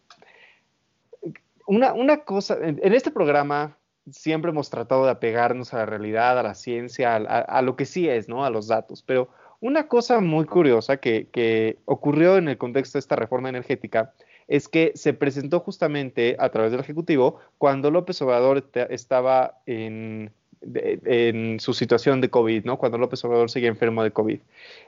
[1.67, 3.77] una, una cosa, en, este programa
[4.11, 8.09] siempre hemos tratado de apegarnos a la realidad, a la ciencia, a, lo que sí
[8.09, 8.45] es, ¿no?
[8.45, 9.03] A los datos.
[9.03, 9.29] Pero
[9.61, 14.13] una cosa muy curiosa que, que ocurrió en el contexto de esta reforma energética
[14.49, 20.33] es que se presentó justamente a través del Ejecutivo cuando López Obrador estaba en,
[20.63, 22.79] en su situación de COVID, ¿no?
[22.79, 24.41] Cuando López Obrador seguía enfermo de COVID.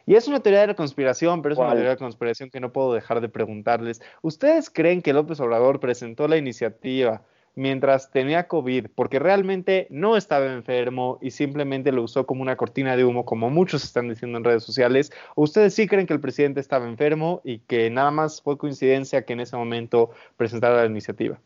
[0.06, 2.72] Y es una teoría de la conspiración, pero es una teoría de conspiración que no
[2.72, 4.00] puedo dejar de preguntarles.
[4.22, 7.22] ¿Ustedes creen que López Obrador presentó la iniciativa
[7.54, 12.96] mientras tenía COVID, porque realmente no estaba enfermo y simplemente lo usó como una cortina
[12.96, 15.12] de humo, como muchos están diciendo en redes sociales.
[15.36, 19.32] ¿Ustedes sí creen que el presidente estaba enfermo y que nada más fue coincidencia que
[19.32, 21.40] en ese momento presentara la iniciativa?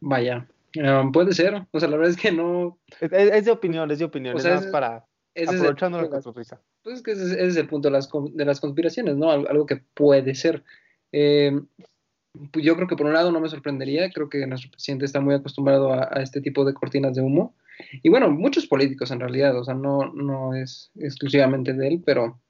[0.00, 1.66] Vaya, eh, puede ser.
[1.70, 2.78] O sea, la verdad es que no.
[3.00, 4.36] Es, de opinión, es de opinión.
[4.36, 5.06] es más para.
[5.46, 6.60] aprovechando la conspiración.
[6.82, 9.30] Pues es que ese, es el punto de las, de las conspiraciones, ¿no?
[9.30, 10.62] Algo, que puede ser.
[11.12, 11.52] Eh,
[12.54, 15.34] yo creo que por un lado no me sorprendería, creo que nuestro presidente está muy
[15.34, 17.54] acostumbrado a, este tipo de cortinas de humo.
[18.02, 22.40] Y bueno, muchos políticos en realidad, o sea, no, no es exclusivamente de él, pero,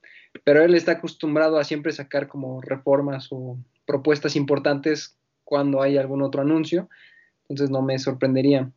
[0.45, 6.22] pero él está acostumbrado a siempre sacar como reformas o propuestas importantes cuando hay algún
[6.22, 6.89] otro anuncio.
[7.49, 8.70] Entonces no me sorprendería.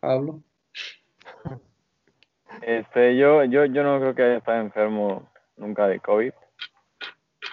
[0.00, 0.42] Pablo.
[2.62, 6.32] Este, yo, yo, yo no creo que haya estado enfermo nunca de COVID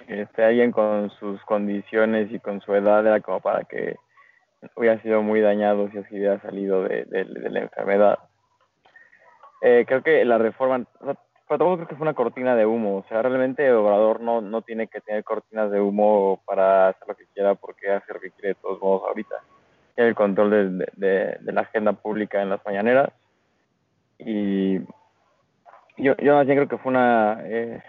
[0.07, 3.95] este, alguien con sus condiciones y con su edad era como para que
[4.75, 7.05] hubiera sido muy dañado si así hubiera salido de,
[7.49, 8.19] la enfermedad.
[9.61, 13.05] Eh, creo que la reforma, pero tampoco creo que fue una cortina de humo, o
[13.07, 17.15] sea, realmente el Obrador no, no tiene que tener cortinas de humo para hacer lo
[17.15, 19.35] que quiera porque hace lo que quiere de todos modos ahorita.
[19.95, 23.09] Tiene el control de, la agenda pública en las mañaneras
[24.19, 24.79] y
[25.97, 27.39] yo, yo más creo que fue una...
[27.43, 27.81] Eh,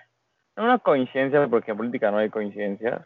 [0.56, 3.02] una coincidencia, porque en política no hay coincidencias,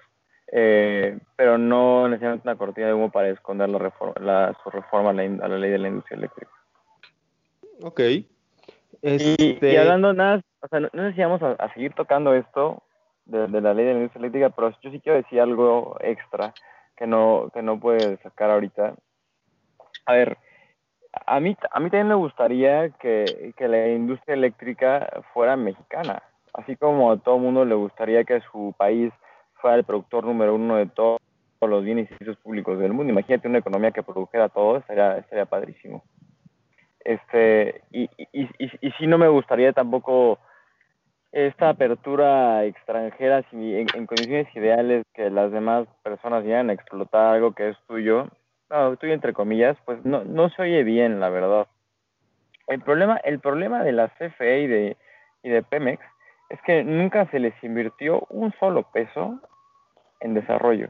[0.52, 5.10] eh, pero no necesariamente una cortina de humo para esconder la reforma, la, su reforma
[5.10, 6.52] a la, ley de la industria eléctrica.
[7.82, 8.00] Ok.
[9.02, 12.82] Y, hablando nada, o sea, no, sé si vamos a, seguir tocando esto
[13.24, 16.52] de, la ley de la industria eléctrica, pero yo sí quiero decir algo extra
[16.96, 18.94] que no, que no puede sacar ahorita.
[20.06, 20.36] A ver,
[21.26, 26.22] a mí, a mí también me gustaría que, que la industria eléctrica fuera mexicana
[26.54, 29.12] así como a todo mundo le gustaría que su país
[29.54, 31.20] fuera el productor número uno de todos
[31.60, 33.12] los bienes y servicios públicos del mundo.
[33.12, 36.02] Imagínate una economía que produjera todo, estaría, estaría padrísimo.
[37.04, 40.38] Este, y, y, y, y sí no me gustaría tampoco
[41.32, 47.52] esta apertura extranjera si en, condiciones ideales que las demás personas llegan a explotar algo
[47.52, 48.28] que es tuyo,
[48.68, 51.66] no, tuyo entre comillas, pues no, no se oye bien, la verdad.
[52.66, 54.96] El problema, el problema de la CFE y de,
[55.42, 56.02] y de Pemex
[56.50, 59.40] es que nunca se les invirtió un solo peso
[60.18, 60.88] en desarrollo.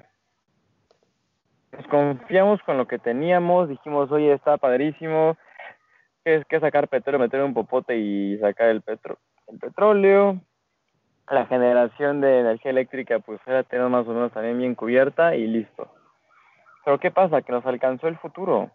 [1.72, 5.36] Nos confiamos con lo que teníamos, dijimos, oye, está padrísimo,
[6.24, 10.40] que es que sacar petróleo, meter un popote y sacar el, petro el petróleo.
[11.28, 15.46] La generación de energía eléctrica, pues era tener más o menos también bien cubierta y
[15.46, 15.92] listo.
[16.84, 17.42] Pero ¿qué pasa?
[17.42, 18.70] Que nos alcanzó el futuro.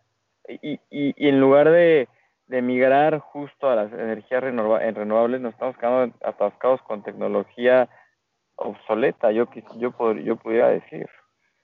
[0.48, 0.80] y
[1.28, 2.08] en lugar de
[2.48, 7.90] de migrar justo a las energías renovables, nos estamos quedando atascados con tecnología
[8.56, 11.10] obsoleta, yo, yo, yo pudiera decir.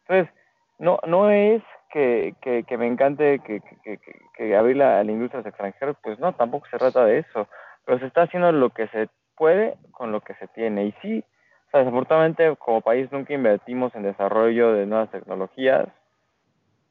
[0.06, 0.34] Entonces,
[0.80, 1.62] no, no es
[1.92, 4.00] que, que, me encante que, que,
[4.36, 7.48] que abrir la, a la industria extranjeras, pues no, tampoco se trata de eso,
[7.86, 10.86] pero se está haciendo lo que se puede con lo que se tiene.
[10.86, 11.24] Y sí,
[11.68, 15.88] o sea, desafortunadamente como país nunca invertimos en desarrollo de nuevas tecnologías,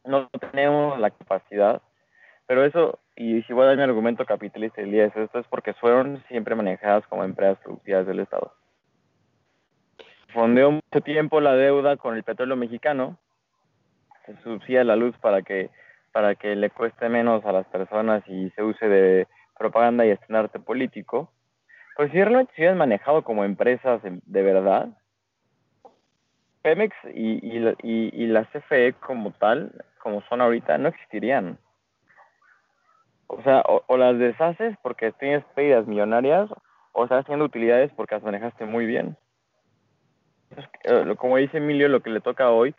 [0.04, 1.82] no tenemos la capacidad,
[2.46, 5.74] pero eso y si voy a mi argumento capitalista del día es esto, es porque
[5.74, 8.54] fueron siempre manejadas como empresas productivas del Estado.
[10.32, 13.18] Fondeó mucho tiempo la deuda con el petróleo mexicano,
[14.24, 15.68] se subsidia la luz para que,
[16.12, 20.58] para que le cueste menos a las personas y se use de propaganda y estrenarte
[20.58, 21.30] político.
[21.96, 24.88] Pues si realmente se hubieran manejado como empresas de verdad,
[26.62, 31.58] Pemex y, y, y la CFE como tal, como son ahorita, no existirían.
[33.32, 36.50] O sea, o, las deshaces porque tienes pérdidas millonarias
[36.90, 39.16] o estás haciendo utilidades porque las manejaste muy bien.
[40.82, 42.74] Eh, como dice Emilio, lo que le toca hoy,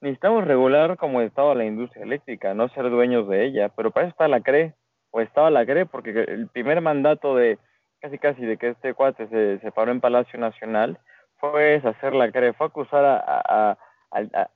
[0.00, 4.12] necesitamos regular como estado la industria eléctrica, no ser dueños de ella, pero para eso
[4.12, 4.74] está la CRE,
[5.10, 7.58] o estaba la CRE, porque el primer mandato de
[8.00, 10.98] casi casi de que este cuate se, paró en Palacio Nacional
[11.36, 13.76] fue hacer la CRE, fue acusar a,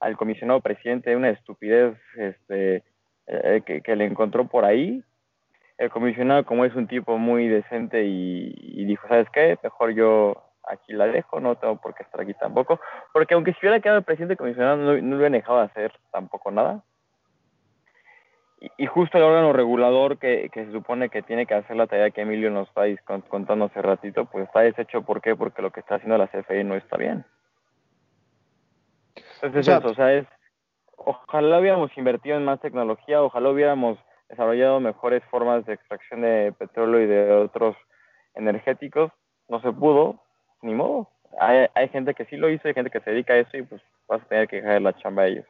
[0.00, 2.82] al, comisionado presidente de una estupidez este,
[3.26, 5.04] eh, que, que le encontró por ahí
[5.78, 9.58] el comisionado, como es un tipo muy decente y, dijo, ¿sabes qué?
[9.62, 12.80] Mejor yo aquí la dejo, no tengo por qué estar aquí tampoco.
[13.12, 16.50] Porque aunque si hubiera quedado el presidente comisionado, no, no hubiera dejado de hacer tampoco
[16.50, 16.82] nada.
[18.78, 22.22] Y, justo el órgano regulador que, se supone que tiene que hacer la tarea que
[22.22, 22.82] Emilio nos está
[23.28, 25.02] contando hace ratito, pues está deshecho.
[25.02, 25.36] ¿Por qué?
[25.36, 27.26] Porque lo que está haciendo la CFE no está bien.
[29.42, 30.26] Entonces, eso, o sea, es,
[30.96, 33.98] ojalá hubiéramos invertido en más tecnología, ojalá hubiéramos
[34.34, 37.76] desarrollado mejores formas de extracción de petróleo y de otros
[38.34, 39.10] energéticos.
[39.48, 40.20] No se pudo,
[40.62, 41.08] ni modo.
[41.40, 43.62] Hay, hay gente que sí lo hizo, hay gente que se dedica a eso y
[43.62, 45.46] pues vas a tener que dejar la chamba a ellos.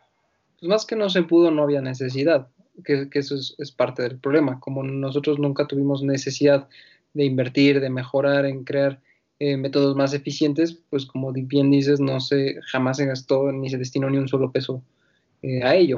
[0.58, 2.48] Pues más que no se pudo, no había necesidad,
[2.84, 4.60] que, eso es, parte del problema.
[4.60, 6.68] Como nosotros nunca tuvimos necesidad
[7.12, 8.98] de invertir, de mejorar, en crear
[9.40, 13.78] eh, métodos más eficientes, pues como bien dices, no se, jamás se gastó ni se
[13.78, 14.82] destinó ni un solo peso
[15.42, 15.96] eh, a ello.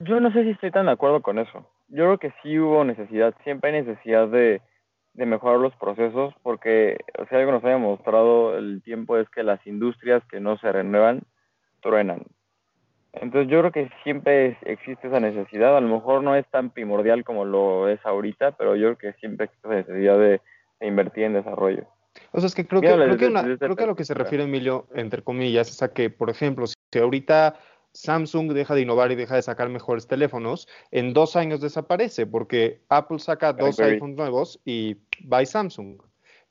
[0.00, 1.66] Yo no sé si estoy tan de acuerdo con eso.
[1.88, 4.60] Yo creo que sí hubo necesidad, siempre hay necesidad de,
[5.14, 9.42] de mejorar los procesos, porque o sea, algo nos ha demostrado el tiempo es que
[9.42, 11.22] las industrias que no se renuevan
[11.80, 12.24] truenan.
[13.20, 17.24] Entonces yo creo que siempre existe esa necesidad, a lo mejor no es tan primordial
[17.24, 20.40] como lo es ahorita, pero yo creo que siempre existe esa necesidad de,
[20.82, 21.86] invertir en desarrollo.
[22.32, 24.44] O sea, es que creo que, creo, que, creo que a lo que se refiere
[24.44, 27.56] Emilio, entre comillas, es a que, por ejemplo, si ahorita
[27.96, 32.82] Samsung deja de innovar y deja de sacar mejores teléfonos, en dos años desaparece porque
[32.88, 34.96] Apple saca dos iPhones nuevos y
[35.32, 36.00] va Samsung.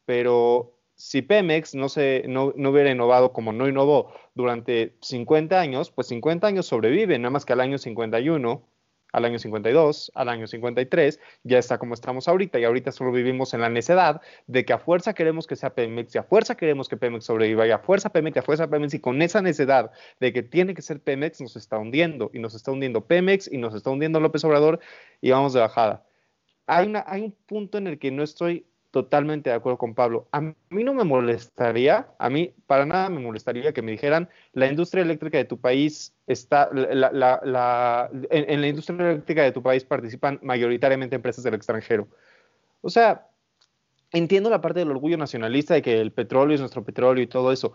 [0.05, 5.91] Pero si Pemex no, se, no, no, hubiera innovado como no innovó durante 50 años,
[5.91, 8.67] pues 50 años sobrevive, nada más que al año 51
[9.15, 13.53] al año 52, al año 53, ya está como estamos ahorita, y ahorita solo vivimos
[13.53, 16.89] en la necedad de que a fuerza queremos que sea Pemex, y a fuerza queremos
[16.89, 19.91] que Pemex sobreviva, y a fuerza Pemex, y a fuerza Pemex, y con esa necedad
[20.19, 23.57] de que tiene que ser Pemex, nos está hundiendo, y nos está hundiendo Pemex, y
[23.57, 24.81] nos está hundiendo López Obrador,
[25.21, 26.03] y vamos de bajada.
[26.67, 30.29] Hay, una, hay un punto en el que no estoy totalmente de acuerdo con Pablo.
[30.31, 34.67] A mí no me molestaría, a mí para nada me molestaría que me dijeran, la
[34.67, 40.39] industria eléctrica de tu país está, la, en, la industria eléctrica de tu país participan
[40.41, 42.07] mayoritariamente empresas del extranjero.
[42.79, 43.27] O sea,
[44.13, 47.51] entiendo la parte del orgullo nacionalista de que el petróleo es nuestro petróleo y todo
[47.51, 47.73] eso.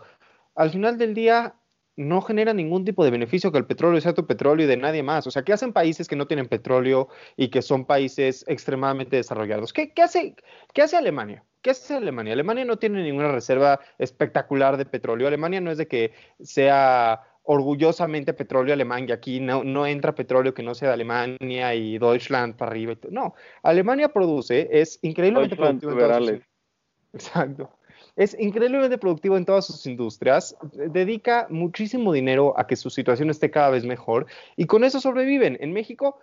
[0.55, 1.53] Al final del día,
[1.95, 5.03] no genera ningún tipo de beneficio que el petróleo sea tu petróleo y de nadie
[5.03, 5.27] más.
[5.27, 9.73] O sea, ¿qué hacen países que no tienen petróleo y que son países extremadamente desarrollados?
[9.73, 10.35] ¿Qué, hace,
[10.73, 11.43] qué hace Alemania?
[11.61, 12.33] ¿Qué hace Alemania?
[12.33, 15.27] Alemania no tiene ninguna reserva espectacular de petróleo.
[15.27, 20.53] Alemania no es de que sea orgullosamente petróleo alemán y aquí no, no entra petróleo
[20.53, 22.95] que no sea de Alemania y Deutschland para arriba.
[23.09, 23.33] No,
[23.63, 25.93] Alemania produce, es increíblemente productivo.
[27.13, 27.80] Exacto
[28.15, 33.51] es increíblemente productivo en todas sus industrias, dedica muchísimo dinero a que su situación esté
[33.51, 35.57] cada vez mejor y con eso sobreviven.
[35.61, 36.19] En México,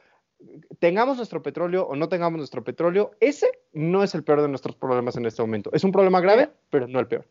[0.79, 4.77] tengamos nuestro petróleo o no tengamos nuestro petróleo, ese no es el peor de nuestros
[4.77, 5.71] problemas en este momento.
[5.73, 7.25] Es un problema grave, pero no el peor.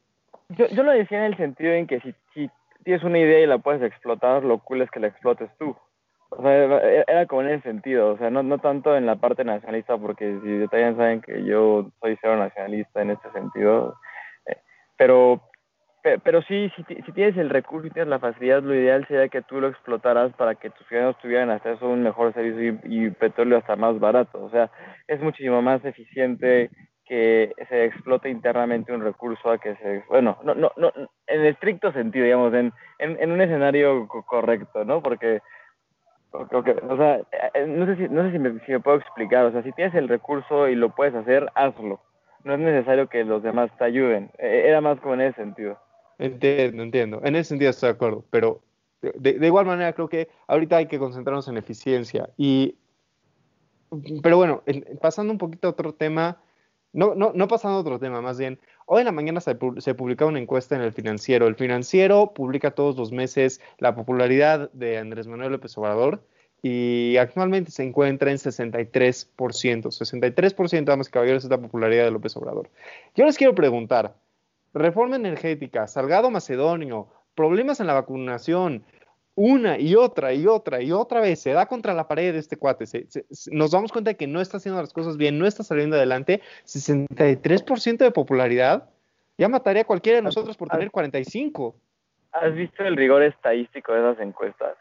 [0.49, 2.49] Yo, yo lo decía en el sentido en que si, si
[2.84, 5.76] tienes una idea y la puedes explotar, lo cool es que la explotes tú.
[6.30, 6.53] O sea,
[7.08, 10.39] era como en ese sentido, o sea, no, no tanto en la parte nacionalista, porque
[10.43, 13.95] si también saben que yo soy cero nacionalista en este sentido,
[14.98, 15.41] pero,
[16.24, 19.41] pero sí, si, si tienes el recurso y tienes la facilidad, lo ideal sería que
[19.41, 23.58] tú lo explotaras para que tus ciudadanos tuvieran acceso a un mejor servicio y, petróleo
[23.58, 24.43] hasta más barato.
[24.43, 24.72] O sea,
[25.08, 26.70] es muchísimo más eficiente
[27.06, 30.91] que se explote internamente un recurso a que se bueno no no no
[31.26, 35.41] en estricto sentido digamos en en, un escenario correcto no porque
[36.32, 37.22] o sea,
[37.54, 39.72] eh, no sé si, no sé si me, si me puedo explicar, o sea, si
[39.72, 42.02] tienes el recurso y lo puedes hacer, hazlo
[42.44, 44.32] no es necesario que los demás te ayuden.
[44.38, 45.80] E, era más como en ese sentido.
[46.20, 47.22] Entiendo, entiendo.
[47.24, 48.62] En ese sentido estoy de acuerdo, pero
[49.02, 52.30] de, igual manera creo que ahorita hay que concentrarnos en eficiencia.
[52.38, 52.76] Y,
[54.24, 54.64] pero bueno,
[55.02, 56.42] pasando un poquito a otro tema,
[56.94, 59.94] no, no, no pasando a otro tema, más bien, hoy en la mañana se, se
[59.94, 61.48] publica una encuesta en el financiero.
[61.48, 66.24] El financiero publica todos los meses la popularidad de Andrés Manuel López Obrador
[66.62, 69.28] y actualmente se encuentra en 63%.
[69.36, 72.70] 63%, damas y caballeros, es la popularidad de López Obrador.
[73.16, 74.16] Yo les quiero preguntar,
[74.74, 78.84] reforma energética, Salgado Macedonio, problemas en la vacunación,
[79.36, 82.58] una y otra y otra y otra vez se da contra la pared de este
[82.58, 82.86] cuate.
[83.51, 86.41] nos damos cuenta de que no está haciendo las cosas bien, no está saliendo adelante.
[86.66, 88.89] 63% de popularidad
[89.38, 91.76] ya mataría a cualquiera de nosotros por tener 45.
[92.32, 94.76] ¿Has visto el rigor estadístico de esas encuestas?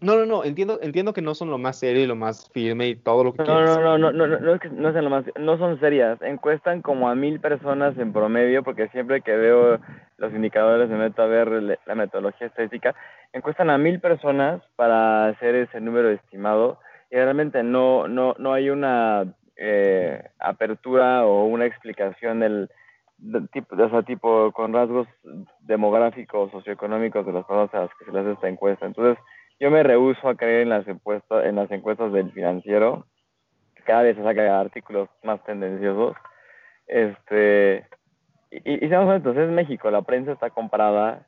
[0.00, 2.88] No, no, no, entiendo, entiendo que no son lo más serio y lo más firme
[2.88, 5.04] y todo lo que no, No, no, no, no, no, no, es que no sean
[5.04, 9.36] lo más, no son serias, encuestan como a mil personas en promedio, porque siempre que
[9.36, 9.78] veo
[10.18, 12.94] los indicadores me meto a ver la metodología estadística,
[13.32, 16.78] encuestan a mil personas para hacer ese número estimado
[17.10, 19.24] y realmente no, no, no hay una,
[19.56, 22.68] eh, apertura o una explicación del,
[23.52, 25.06] tipo, de ese tipo con rasgos
[25.60, 28.86] demográficos, socioeconómicos de las personas a las que se les hace esta encuesta.
[28.86, 29.22] Entonces,
[29.60, 33.06] yo me rehuso a creer en las encuestas, en las encuestas del financiero.
[33.84, 36.16] Cada vez se sacan artículos más tendenciosos.
[36.86, 37.86] Este,
[38.50, 41.26] y, y seamos honestos, es México, la prensa está comparada.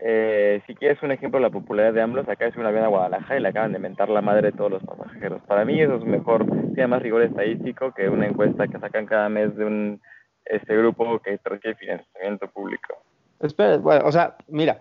[0.00, 2.88] Eh, si quieres un ejemplo de la popularidad de AMLO, acá es un avión a
[2.88, 5.42] Guadalajara y le acaban de mentar la madre de todos los pasajeros.
[5.42, 9.28] Para mí eso es mejor, tiene más rigor estadístico que una encuesta que sacan cada
[9.28, 10.00] mes de un
[10.44, 12.94] este grupo que requiere financiamiento público.
[13.40, 14.78] Espera, o sea, mira,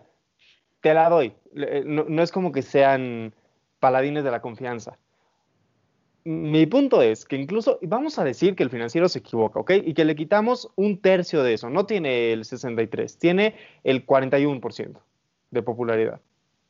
[0.81, 1.33] te la doy.
[1.85, 3.33] No, no es como que sean
[3.79, 4.97] paladines de la confianza
[6.27, 9.71] mi punto es que incluso vamos a decir que el financiero se equivoca, ¿ok?
[9.85, 11.69] Y que le quitamos un tercio de eso.
[11.69, 13.55] No tiene el 63, tiene
[13.85, 14.99] el 41%
[15.51, 16.19] de popularidad.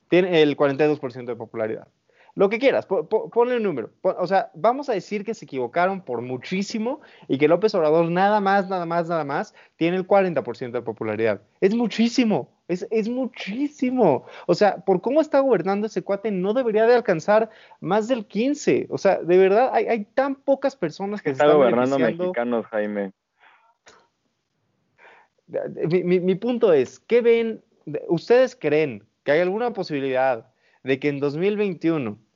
[0.09, 1.87] Tiene el 42% de popularidad.
[2.37, 3.89] Lo que quieras, ponle un número.
[4.03, 8.39] o sea, vamos a decir que se equivocaron por muchísimo y que López Obrador nada
[8.39, 11.41] más, nada más, nada más tiene el 40% de popularidad.
[11.61, 14.27] Es muchísimo, es, es, muchísimo.
[14.45, 18.85] O sea, por cómo está gobernando ese cuate, no debería de alcanzar más del 15.
[18.91, 23.13] O sea, de verdad, hay, hay tan pocas personas que está están gobernando mexicanos, Jaime.
[25.89, 27.63] Mi, mi, mi punto es, ¿qué ven?
[28.09, 30.51] ¿Ustedes creen que hay alguna posibilidad
[30.83, 32.26] de que en 2021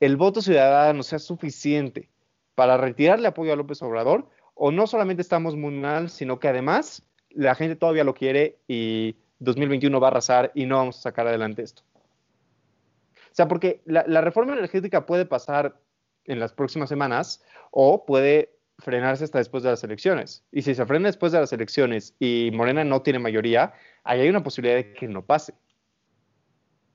[0.00, 2.10] el voto ciudadano sea suficiente
[2.54, 7.02] para retirarle apoyo a López Obrador, o no solamente estamos muy mal, sino que además
[7.30, 11.26] la gente todavía lo quiere y 2021 va a arrasar y no vamos a sacar
[11.26, 11.82] adelante esto.
[11.94, 15.80] O sea, porque la, la reforma energética puede pasar
[16.24, 20.44] en las próximas semanas o puede frenarse hasta después de las elecciones.
[20.50, 23.72] Y si se frena después de las elecciones y Morena no tiene mayoría,
[24.04, 25.54] ahí hay una posibilidad de que no pase.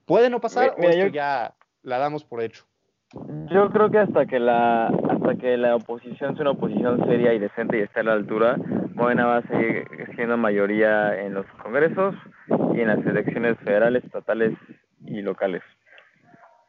[0.06, 2.66] ¿Puede no pasar o esto ya la damos por hecho?
[3.14, 7.40] Yo creo que hasta que la hasta que la oposición sea una oposición seria y
[7.40, 8.58] decente y esté a la altura,
[8.94, 9.86] Morena va a seguir
[10.16, 12.16] siendo mayoría en los congresos
[12.74, 14.54] y en las elecciones federales, estatales
[15.06, 15.62] y locales.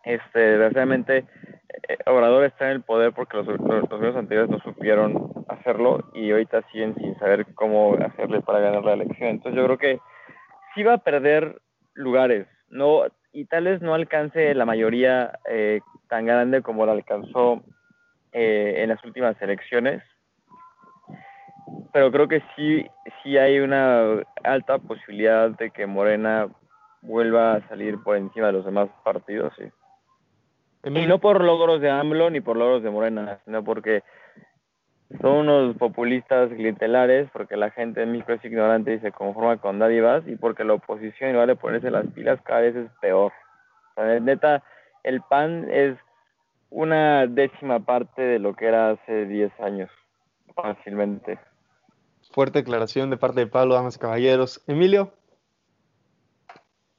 [0.05, 1.25] Este, desgraciadamente,
[1.89, 6.63] eh, Obrador está en el poder porque los, gobiernos anteriores no supieron hacerlo y ahorita
[6.71, 9.31] siguen sin saber cómo hacerle para ganar la elección.
[9.31, 10.01] Entonces yo creo que
[10.75, 11.61] sí va a perder
[11.95, 17.63] lugares, no y tal vez no alcance la mayoría eh, tan grande como la alcanzó
[18.33, 20.03] eh, en las últimas elecciones,
[21.93, 22.87] pero creo que sí,
[23.23, 26.49] sí hay una alta posibilidad de que Morena
[27.03, 29.65] vuelva a salir por encima de los demás partidos, sí.
[30.85, 34.05] Y no por logros de AMLO ni por logros de Morena, sino porque
[35.21, 39.79] son unos populistas clientelares, porque la gente en México es ignorante y se conforma con
[39.79, 43.33] dádivas, y porque la oposición, en lugar de ponerse las pilas, cada vez es peor.
[43.97, 44.63] O sea, neta,
[45.07, 45.97] el PAN es
[46.71, 49.91] una décima parte de lo que era hace 10 años,
[50.55, 51.39] fácilmente.
[52.33, 54.63] Fuerte declaración de parte de Pablo, damas y caballeros.
[54.67, 55.13] Emilio.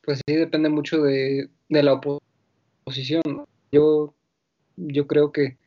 [0.04, 3.46] Pues sí, depende mucho de, de la oposición.
[3.72, 4.14] Yo,
[4.78, 5.58] yo creo que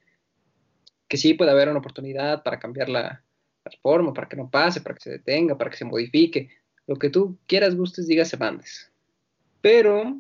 [1.11, 3.25] que sí puede haber una oportunidad para cambiar la,
[3.65, 6.49] reforma, para que no pase, para que se detenga, para que se modifique,
[6.87, 8.91] lo que tú quieras, gustes, digas, mandes.
[9.61, 10.19] Pero,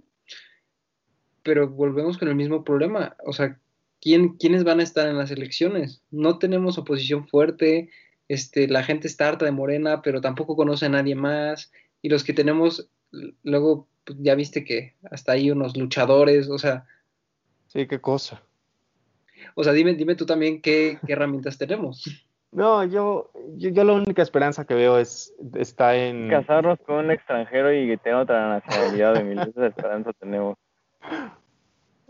[1.51, 3.59] pero volvemos con el mismo problema, o sea,
[4.01, 6.01] ¿quién, ¿quiénes van a estar en las elecciones?
[6.13, 7.91] No tenemos oposición fuerte,
[8.29, 11.73] este, la gente está harta de Morena, pero tampoco conoce a nadie más,
[12.03, 12.89] y los que tenemos,
[13.43, 16.87] luego, pues, ya viste que hasta ahí unos luchadores, o sea...
[17.67, 18.41] Sí, qué cosa.
[19.57, 22.05] O sea, dime, dime tú también qué, herramientas tenemos.
[22.53, 27.75] No, yo, yo, la única esperanza que veo es está en casarnos con un extranjero
[27.75, 30.57] y que tenga otra nacionalidad de mil esa esperanza tenemos.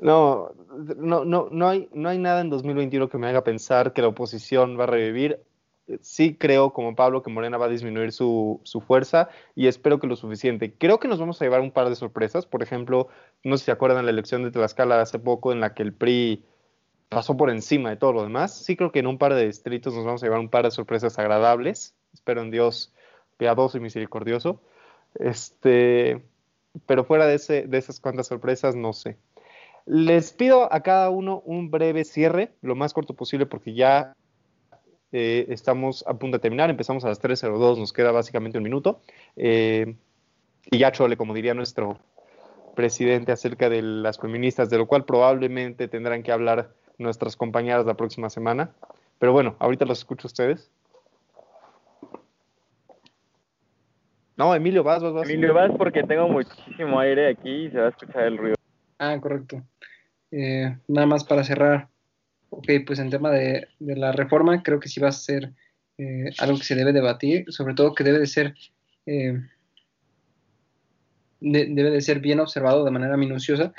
[0.00, 0.52] No,
[0.96, 4.08] no, no, no hay, no hay nada en 2021 que me haga pensar que la
[4.08, 5.40] oposición va a revivir.
[6.00, 10.06] Sí creo, como Pablo, que Morena va a disminuir su, su fuerza y espero que
[10.06, 10.72] lo suficiente.
[10.72, 12.46] Creo que nos vamos a llevar un par de sorpresas.
[12.46, 13.08] Por ejemplo,
[13.44, 15.92] no sé si se acuerdan la elección de Tlaxcala hace poco en la que el
[15.92, 16.44] PRI
[17.10, 18.54] pasó por encima de todo lo demás.
[18.64, 20.70] Sí creo que en un par de distritos nos vamos a llevar un par de
[20.70, 21.94] sorpresas agradables.
[22.14, 22.94] Espero en Dios
[23.36, 24.62] piadoso y misericordioso.
[25.16, 26.22] Este,
[26.86, 29.18] pero fuera de, ese, de esas cuantas sorpresas, no sé.
[29.86, 34.14] Les pido a cada uno un breve cierre, lo más corto posible, porque ya
[35.12, 36.70] eh, estamos a punto de terminar.
[36.70, 39.00] Empezamos a las 3.02, nos queda básicamente un minuto.
[39.36, 39.96] Eh,
[40.70, 41.98] y ya chole, como diría nuestro
[42.76, 47.94] presidente, acerca de las feministas, de lo cual probablemente tendrán que hablar nuestras compañeras la
[47.94, 48.70] próxima semana.
[49.18, 50.70] Pero bueno, ahorita los escucho a ustedes.
[54.36, 55.28] No, Emilio, vas, vas, vas.
[55.28, 58.59] Emilio, vas porque tengo muchísimo aire aquí y se va a escuchar el ruido.
[59.02, 59.64] Ah, correcto.
[60.30, 61.88] Eh, nada más para cerrar.
[62.50, 65.54] ok, pues en tema de, la reforma creo que sí va a ser
[65.96, 68.54] eh, algo que se debe debatir, sobre todo que debe de ser
[69.06, 69.40] eh,
[71.40, 73.72] debe de ser bien observado de manera minuciosa,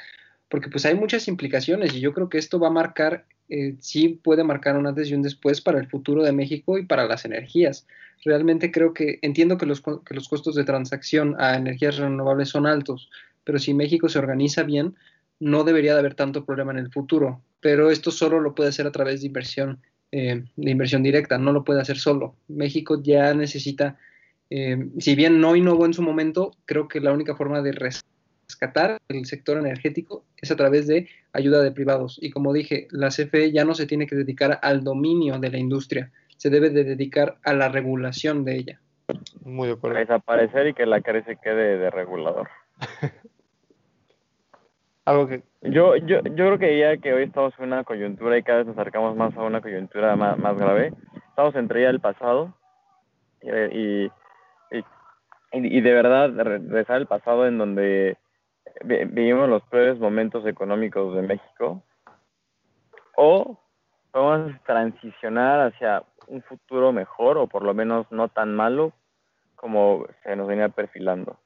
[0.50, 4.20] porque pues hay muchas implicaciones y yo creo que esto va a marcar, eh, sí
[4.24, 7.26] puede marcar una antes y un después para el futuro de México y para las
[7.26, 7.86] energías.
[8.26, 12.66] Realmente creo que entiendo que los, que los costos de transacción a energías renovables son
[12.66, 13.12] altos,
[13.44, 14.96] pero si México se organiza bien,
[15.42, 17.42] no debería de haber tanto problema en el futuro.
[17.60, 19.82] Pero esto solo lo puede hacer a través de inversión,
[20.14, 22.36] eh, de inversión directa, no lo puede hacer solo.
[22.48, 23.98] México ya necesita
[24.54, 29.00] eh, si bien no innovó en su momento, creo que la única forma de rescatar
[29.08, 32.20] el sector energético es a través de ayuda de privados.
[32.22, 35.58] Y como dije, la CFE ya no se tiene que dedicar al dominio de la
[35.58, 38.82] industria, se debe de dedicar a la regulación de ella.
[39.46, 39.98] Muy de acuerdo.
[39.98, 42.50] Desaparecer y que la CARE se quede de regulador.
[45.12, 45.44] Algo que...
[45.64, 48.68] Yo, yo, yo creo que ya que hoy estamos en una coyuntura y cada vez
[48.68, 50.94] nos acercamos más a una coyuntura más, más grave,
[51.28, 52.54] estamos entre ya el pasado
[53.42, 54.10] y,
[55.52, 58.18] y, de verdad regresar al pasado en donde
[58.86, 61.84] vivimos los peores momentos económicos de México
[63.18, 63.60] o
[64.12, 68.94] podemos transicionar hacia un futuro mejor o por lo menos no tan malo
[69.56, 71.38] como se nos venía perfilando.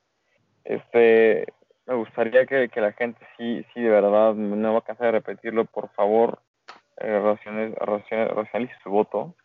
[0.63, 1.47] Este,
[1.87, 5.65] me gustaría que, la gente sí, sí de verdad, no va a cansar de repetirlo,
[5.65, 6.39] por favor,
[6.97, 9.35] eh, racionalice su voto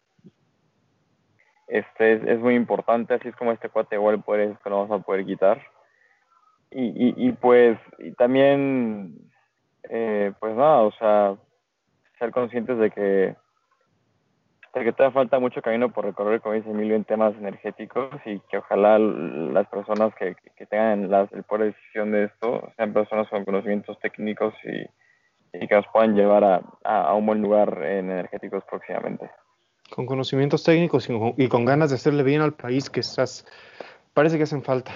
[1.70, 5.05] este es, muy importante, así es como este cuate igual puede, que lo vamos a
[5.05, 5.62] poder quitar.
[6.72, 9.16] Y, y, pues y también,
[9.84, 11.36] eh, pues nada, o sea,
[12.18, 13.36] ser conscientes de que,
[14.74, 18.38] de que todavía falta mucho camino por recorrer, como dice Emilio, en temas energéticos y
[18.50, 23.28] que ojalá las personas que, que tengan el poder de decisión de esto sean personas
[23.28, 28.10] con conocimientos técnicos y, y que nos puedan llevar a, a un buen lugar en
[28.10, 29.28] energéticos próximamente
[29.90, 33.44] con conocimientos técnicos y con, ganas de hacerle bien al país que estás,
[34.14, 34.92] parece que hacen falta.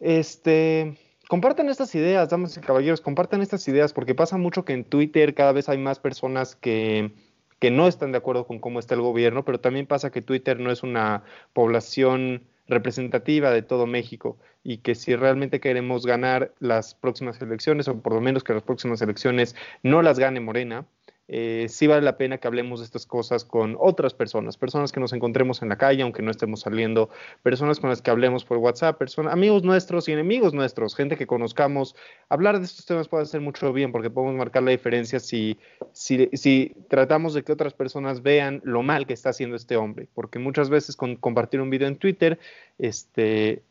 [0.00, 0.98] Este,
[1.28, 5.34] compartan estas ideas, damas y caballeros, compartan estas ideas porque pasa mucho que en Twitter
[5.34, 7.12] cada vez hay más personas que,
[7.58, 10.60] que no están de acuerdo con cómo está el gobierno, pero también pasa que Twitter
[10.60, 16.94] no es una población representativa de todo México y que si realmente queremos ganar las
[16.94, 20.86] próximas elecciones o por lo menos que las próximas elecciones no las gane Morena,
[21.28, 25.00] eh, sí vale la pena que hablemos de estas cosas con otras personas, personas que
[25.00, 27.10] nos encontremos en la calle, aunque no estemos saliendo,
[27.42, 31.26] personas con las que hablemos por WhatsApp, personas, amigos nuestros y enemigos nuestros, gente que
[31.26, 31.94] conozcamos.
[32.30, 35.58] Hablar de estos temas puede hacer mucho bien porque podemos marcar la diferencia si,
[35.92, 40.08] si, si tratamos de que otras personas vean lo mal que está haciendo este hombre,
[40.14, 42.38] porque muchas veces con compartir un video en Twitter,
[42.78, 43.62] este,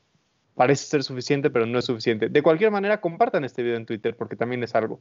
[0.58, 2.30] parece ser suficiente, pero no es suficiente.
[2.30, 5.00] De cualquier manera, compartan este video en Twitter porque también es algo.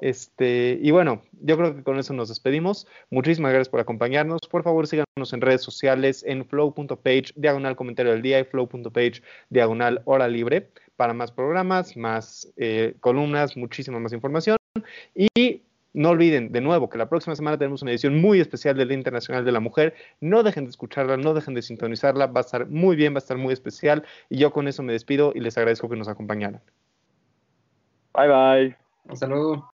[0.00, 2.86] Este, y bueno, yo creo que con eso nos despedimos.
[3.10, 4.40] Muchísimas gracias por acompañarnos.
[4.50, 10.00] Por favor, síganos en redes sociales en flow.page, diagonal comentario del día y flow.page, diagonal
[10.06, 14.56] hora libre para más programas, más eh, columnas, muchísima más información.
[15.14, 15.60] Y
[15.94, 18.98] no olviden, de nuevo, que la próxima semana tenemos una edición muy especial del Día
[18.98, 19.94] Internacional de la Mujer.
[20.20, 22.26] No dejen de escucharla, no dejen de sintonizarla.
[22.26, 24.04] Va a estar muy bien, va a estar muy especial.
[24.28, 26.60] Y yo con eso me despido y les agradezco que nos acompañaran.
[28.12, 28.76] Bye bye.
[29.08, 29.73] Hasta luego.